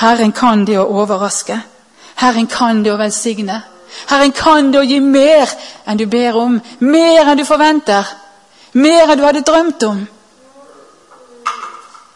Herren 0.00 0.32
kan 0.32 0.64
det 0.64 0.78
å 0.78 0.88
overraske. 1.02 1.60
Herren 2.20 2.46
kan 2.46 2.82
det 2.84 2.92
å 2.92 2.98
velsigne. 3.00 3.62
Herren 4.08 4.32
kan 4.32 4.70
det 4.72 4.80
å 4.80 4.86
gi 4.86 5.00
mer 5.00 5.50
enn 5.86 5.98
du 5.98 6.06
ber 6.06 6.36
om, 6.38 6.60
mer 6.80 7.28
enn 7.28 7.38
du 7.38 7.44
forventer. 7.44 8.06
Mer 8.72 9.10
enn 9.10 9.18
du 9.18 9.24
hadde 9.26 9.46
drømt 9.46 9.82
om. 9.82 10.04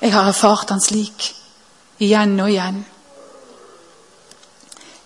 Jeg 0.01 0.12
har 0.12 0.29
erfart 0.29 0.70
han 0.70 0.83
slik, 0.85 1.33
igjen 2.04 2.36
og 2.40 2.50
igjen. 2.52 2.84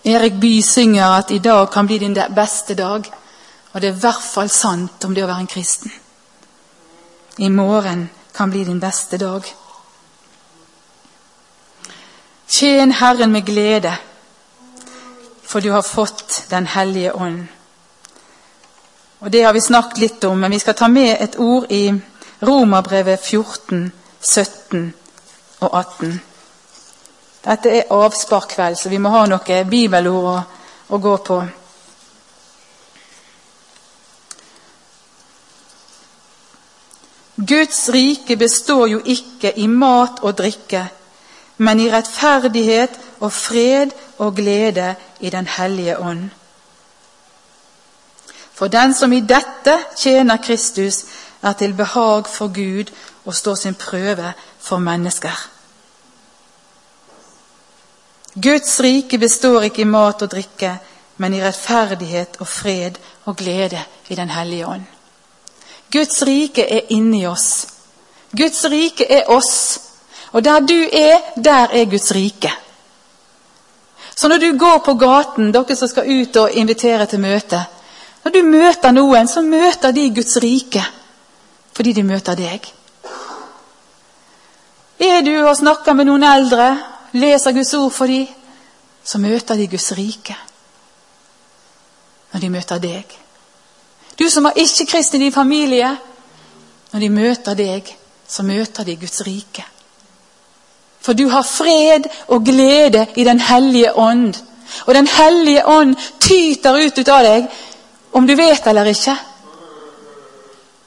Erik 0.03 0.39
Bye 0.41 0.63
synger 0.63 1.17
at 1.19 1.31
i 1.31 1.39
dag 1.43 1.71
kan 1.71 1.87
bli 1.87 1.97
din 1.99 2.17
beste 2.35 2.75
dag. 2.75 3.09
Og 3.73 3.81
det 3.81 3.89
er 3.89 3.95
i 3.95 3.99
hvert 3.99 4.23
fall 4.33 4.49
sant 4.49 5.05
om 5.05 5.13
det 5.13 5.23
å 5.23 5.27
være 5.29 5.45
en 5.45 5.51
kristen. 5.51 5.91
I 7.37 7.49
morgen 7.49 8.09
kan 8.35 8.49
bli 8.51 8.63
din 8.63 8.79
beste 8.79 9.17
dag. 9.17 9.45
Tjen 12.49 12.91
Herren 12.91 13.31
med 13.31 13.45
glede, 13.45 13.93
for 15.43 15.59
du 15.59 15.71
har 15.71 15.81
fått 15.81 16.45
Den 16.49 16.65
hellige 16.65 17.15
ånd. 17.15 17.47
Og 19.19 19.31
Det 19.31 19.43
har 19.43 19.53
vi 19.53 19.61
snakket 19.61 19.97
litt 19.97 20.23
om, 20.23 20.39
men 20.39 20.51
vi 20.51 20.59
skal 20.59 20.73
ta 20.73 20.87
med 20.87 21.17
et 21.19 21.35
ord 21.37 21.65
i 21.69 21.93
Romerbrevet 22.41 23.19
14, 23.19 23.91
17 24.21 24.93
og 25.59 25.69
18. 25.73 26.21
Dette 27.45 27.69
er 27.69 27.93
avsparkveld, 27.95 28.75
så 28.75 28.89
vi 28.89 28.99
må 28.99 29.09
ha 29.13 29.23
noe 29.29 29.63
bibelord 29.69 30.27
å, 30.33 30.37
å 30.89 30.97
gå 30.99 31.15
på. 31.23 31.39
Guds 37.39 37.89
rike 37.89 38.35
består 38.35 38.87
jo 38.87 38.99
ikke 39.05 39.53
i 39.55 39.67
mat 39.67 40.19
og 40.27 40.35
drikke, 40.41 40.83
men 41.57 41.79
i 41.79 41.87
rettferdighet 41.91 42.99
og 43.19 43.31
fred 43.31 43.95
og 44.17 44.35
glede 44.35 44.95
i 45.19 45.29
Den 45.29 45.47
hellige 45.47 45.99
ånd. 45.99 46.29
For 48.53 48.67
den 48.67 48.93
som 48.93 49.13
i 49.13 49.21
dette 49.23 49.77
tjener 49.95 50.37
Kristus, 50.43 51.05
er 51.41 51.53
til 51.53 51.73
behag 51.73 52.27
for 52.27 52.51
Gud 52.51 52.91
og 53.25 53.35
står 53.35 53.55
sin 53.55 53.75
prøve 53.75 54.33
for 54.59 54.77
mennesker. 54.77 55.58
Guds 58.41 58.79
rike 58.79 59.17
består 59.17 59.65
ikke 59.67 59.81
i 59.81 59.89
mat 59.89 60.21
og 60.21 60.31
drikke, 60.31 60.77
men 61.17 61.33
i 61.33 61.41
rettferdighet 61.43 62.37
og 62.39 62.47
fred 62.47 62.99
og 63.25 63.35
glede 63.37 63.81
i 64.07 64.15
Den 64.15 64.29
hellige 64.29 64.67
ånd. 64.67 64.85
Guds 65.91 66.21
rike 66.23 66.63
er 66.63 66.93
inni 66.93 67.25
oss. 67.27 67.67
Guds 68.31 68.65
rike 68.65 69.05
er 69.09 69.29
oss. 69.31 69.79
Og 70.31 70.43
der 70.43 70.59
du 70.59 70.77
er, 70.93 71.17
der 71.35 71.73
er 71.73 71.85
Guds 71.89 72.11
rike. 72.15 72.51
Så 74.15 74.27
når 74.27 74.37
du 74.37 74.57
går 74.57 74.77
på 74.85 74.93
gaten, 74.93 75.51
dere 75.51 75.75
som 75.75 75.87
skal 75.87 76.07
ut 76.21 76.35
og 76.35 76.51
invitere 76.51 77.05
til 77.05 77.19
møte 77.19 77.65
Når 78.23 78.31
du 78.31 78.41
møter 78.43 78.91
noen, 78.91 79.27
så 79.27 79.41
møter 79.41 79.91
de 79.91 80.09
Guds 80.15 80.37
rike 80.37 80.85
fordi 81.79 81.93
de 81.93 82.03
møter 82.03 82.35
deg. 82.35 82.65
Er 84.99 85.21
du 85.23 85.31
og 85.47 85.55
snakker 85.55 85.95
med 85.95 86.09
noen 86.09 86.25
eldre, 86.27 86.65
leser 87.13 87.51
Guds 87.51 87.73
ord 87.73 87.91
for 87.91 88.07
dem, 88.07 88.27
så 89.03 89.17
møter 89.17 89.55
de 89.55 89.67
Guds 89.67 89.91
rike 89.97 90.35
når 92.29 92.39
de 92.39 92.49
møter 92.53 92.77
deg. 92.77 93.15
Du 94.19 94.27
som 94.29 94.45
har 94.45 94.57
ikke-kristen 94.59 95.21
i 95.21 95.23
din 95.25 95.33
familie, 95.33 95.89
når 96.91 96.99
de 96.99 97.09
møter 97.09 97.55
deg, 97.57 97.89
så 98.27 98.43
møter 98.43 98.85
de 98.85 98.95
Guds 99.01 99.21
rike. 99.25 99.65
For 101.01 101.13
du 101.13 101.29
har 101.29 101.47
fred 101.47 102.05
og 102.27 102.43
glede 102.45 103.07
i 103.15 103.23
Den 103.23 103.39
hellige 103.39 103.95
ånd. 103.97 104.35
Og 104.85 104.93
Den 104.93 105.07
hellige 105.07 105.65
ånd 105.67 105.95
tyter 106.19 106.77
ut, 106.85 107.07
av 107.07 107.23
deg, 107.23 107.47
om 108.13 108.27
du 108.27 108.35
vet 108.35 108.67
eller 108.67 108.85
ikke. 108.85 109.15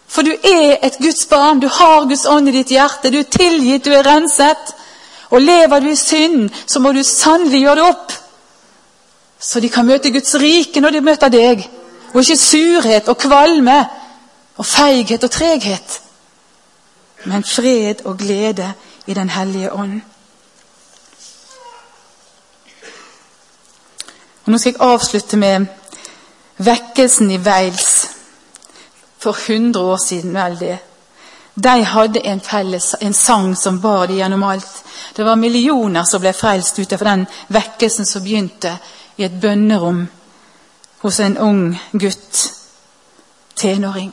For 0.09 0.23
du 0.23 0.31
er 0.31 0.77
et 0.83 0.99
Guds 1.01 1.27
barn. 1.27 1.61
Du 1.61 1.69
har 1.69 2.05
Guds 2.05 2.27
ånd 2.27 2.49
i 2.49 2.53
ditt 2.53 2.71
hjerte. 2.71 3.11
Du 3.11 3.19
er 3.19 3.31
tilgitt, 3.31 3.85
du 3.85 3.91
er 3.91 4.07
renset. 4.07 4.75
Og 5.33 5.41
lever 5.41 5.81
du 5.81 5.89
i 5.89 5.97
synd, 5.97 6.51
så 6.67 6.81
må 6.81 6.93
du 6.93 7.01
sannelig 7.03 7.63
gjøre 7.63 7.77
det 7.81 7.89
opp. 7.89 8.13
Så 9.41 9.61
de 9.61 9.71
kan 9.73 9.87
møte 9.89 10.13
Guds 10.13 10.35
rike 10.39 10.81
når 10.81 10.97
de 10.97 11.01
møter 11.01 11.33
deg. 11.33 11.65
Og 12.13 12.21
ikke 12.21 12.37
surhet 12.37 13.09
og 13.09 13.19
kvalme 13.19 13.79
og 14.61 14.67
feighet 14.69 15.25
og 15.25 15.33
treghet. 15.33 16.01
Men 17.25 17.45
fred 17.45 18.05
og 18.05 18.19
glede 18.19 18.73
i 19.07 19.15
Den 19.15 19.31
hellige 19.31 19.73
ånd. 19.73 20.01
Og 24.45 24.53
Nå 24.53 24.59
skal 24.59 24.73
jeg 24.73 24.81
avslutte 24.81 25.37
med 25.37 25.67
vekkelsen 26.59 27.31
i 27.31 27.39
Wales 27.39 28.11
for 29.19 29.33
100 29.33 29.85
år 29.85 29.97
siden. 30.07 30.35
vel 30.35 30.61
det. 30.61 30.79
De 31.55 31.83
hadde 31.83 32.21
en, 32.21 32.41
felles, 32.41 32.95
en 33.01 33.15
sang 33.15 33.57
som 33.57 33.81
bar 33.81 34.07
de 34.07 34.15
gjennom 34.15 34.43
alt. 34.43 34.85
Det 35.15 35.25
var 35.25 35.37
millioner 35.37 36.05
som 36.05 36.21
ble 36.21 36.33
frelst 36.33 36.79
ut 36.79 36.93
av 36.93 37.05
den 37.05 37.27
vekkelsen 37.53 38.07
som 38.07 38.25
begynte 38.25 38.77
i 39.17 39.25
et 39.25 39.41
bønnerom 39.41 40.07
hos 41.03 41.21
en 41.21 41.39
ung 41.39 41.63
gutt, 41.93 42.53
tenåring. 43.55 44.13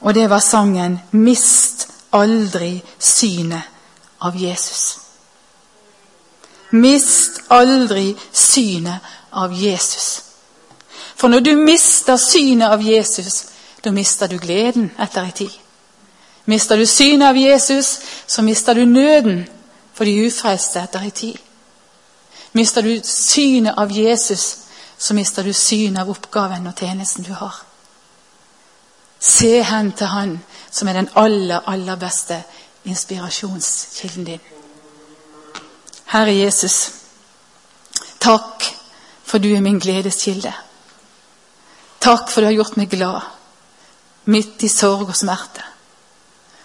Og 0.00 0.14
det 0.14 0.30
var 0.30 0.40
sangen 0.40 0.98
'Mist 1.10 1.88
aldri 2.12 2.82
synet 2.98 3.62
av 4.18 4.36
Jesus'. 4.36 4.98
Mist 6.70 7.40
aldri 7.48 8.16
synet 8.32 9.00
av 9.30 9.52
Jesus. 9.52 10.22
For 11.16 11.28
når 11.28 11.40
du 11.40 11.56
mister 11.56 12.16
synet 12.16 12.68
av 12.68 12.82
Jesus, 12.82 13.44
da 13.84 13.90
mister 13.90 14.28
du 14.28 14.38
gleden 14.38 14.90
etter 14.98 15.22
en 15.22 15.32
tid. 15.32 15.50
Mister 16.44 16.76
du 16.76 16.86
synet 16.86 17.28
av 17.28 17.36
Jesus, 17.36 18.00
så 18.26 18.42
mister 18.42 18.74
du 18.74 18.84
nøden 18.84 19.46
for 19.94 20.04
de 20.04 20.26
ufrelste 20.26 20.80
etter 20.80 21.00
en 21.00 21.10
tid. 21.10 21.36
Mister 22.52 22.82
du 22.82 23.00
synet 23.04 23.74
av 23.76 23.92
Jesus, 23.92 24.56
så 24.98 25.14
mister 25.14 25.42
du 25.42 25.52
synet 25.52 26.00
av 26.00 26.10
oppgaven 26.10 26.66
og 26.66 26.76
tjenesten 26.78 27.24
du 27.24 27.32
har. 27.32 27.64
Se 29.20 29.62
hen 29.62 29.92
til 29.92 30.06
Han 30.06 30.38
som 30.70 30.88
er 30.88 30.92
den 30.92 31.08
aller, 31.16 31.60
aller 31.66 31.96
beste 31.96 32.42
inspirasjonskilden 32.84 34.24
din. 34.24 34.40
Herre 36.12 36.34
Jesus, 36.34 36.90
takk 38.20 38.64
for 39.24 39.38
du 39.38 39.54
er 39.54 39.60
min 39.64 39.80
gledeskilde. 39.80 40.52
Takk 42.00 42.28
for 42.30 42.40
du 42.40 42.46
har 42.46 42.58
gjort 42.58 42.76
meg 42.76 42.90
glad 42.92 43.22
midt 44.24 44.62
i 44.62 44.68
sorg 44.68 45.08
og 45.08 45.16
smerte. 45.16 45.64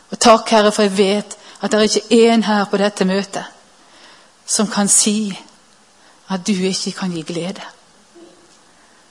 Og 0.10 0.20
takk, 0.20 0.50
Herre, 0.50 0.72
for 0.72 0.88
jeg 0.88 0.98
vet 0.98 1.38
at 1.62 1.72
det 1.72 1.80
er 1.80 1.90
ikke 1.90 2.22
én 2.34 2.46
her 2.46 2.66
på 2.66 2.78
dette 2.78 3.06
møtet 3.06 3.46
som 4.50 4.68
kan 4.68 4.88
si 4.90 5.30
at 6.30 6.48
du 6.48 6.54
ikke 6.54 6.92
kan 6.92 7.12
gi 7.14 7.22
glede. 7.22 7.62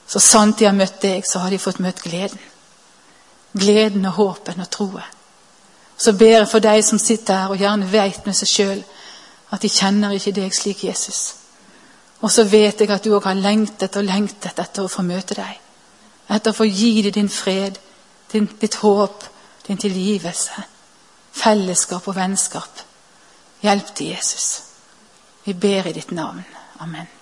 Så 0.07 0.19
sant 0.19 0.59
de 0.59 0.65
har 0.65 0.75
møtt 0.75 1.01
deg, 1.01 1.23
så 1.25 1.39
har 1.39 1.49
de 1.49 1.59
fått 1.61 1.79
møtt 1.79 2.01
gleden. 2.03 2.39
Gleden 3.53 4.05
og 4.05 4.17
håpen 4.17 4.59
og 4.59 4.69
troen. 4.69 5.15
Så 5.97 6.13
ber 6.13 6.39
jeg 6.39 6.47
for 6.47 6.63
deg 6.63 6.83
som 6.83 6.99
sitter 6.99 7.37
her 7.37 7.53
og 7.53 7.59
gjerne 7.59 7.87
vet 7.91 8.25
med 8.25 8.35
seg 8.35 8.47
sjøl 8.47 8.81
at 9.51 9.61
de 9.61 9.69
kjenner 9.71 10.15
ikke 10.15 10.35
deg 10.35 10.55
slik, 10.55 10.83
Jesus. 10.83 11.35
Og 12.21 12.31
så 12.31 12.43
vet 12.43 12.81
jeg 12.81 12.91
at 12.91 13.03
du 13.03 13.13
òg 13.15 13.27
har 13.27 13.39
lengtet 13.39 13.95
og 13.99 14.07
lengtet 14.07 14.59
etter 14.59 14.85
å 14.85 14.91
få 14.91 15.03
møte 15.07 15.35
deg. 15.39 15.59
Etter 16.29 16.51
å 16.51 16.57
få 16.57 16.67
gi 16.67 17.01
deg 17.03 17.15
din 17.15 17.31
fred, 17.31 17.79
ditt 18.31 18.75
håp, 18.75 19.23
din 19.67 19.77
tilgivelse, 19.77 20.63
fellesskap 21.31 22.07
og 22.07 22.15
vennskap. 22.15 22.81
Hjelp 23.61 23.95
til 23.95 24.13
Jesus. 24.15 24.63
Vi 25.45 25.53
ber 25.53 25.87
i 25.87 25.93
ditt 25.93 26.11
navn. 26.11 26.43
Amen. 26.79 27.18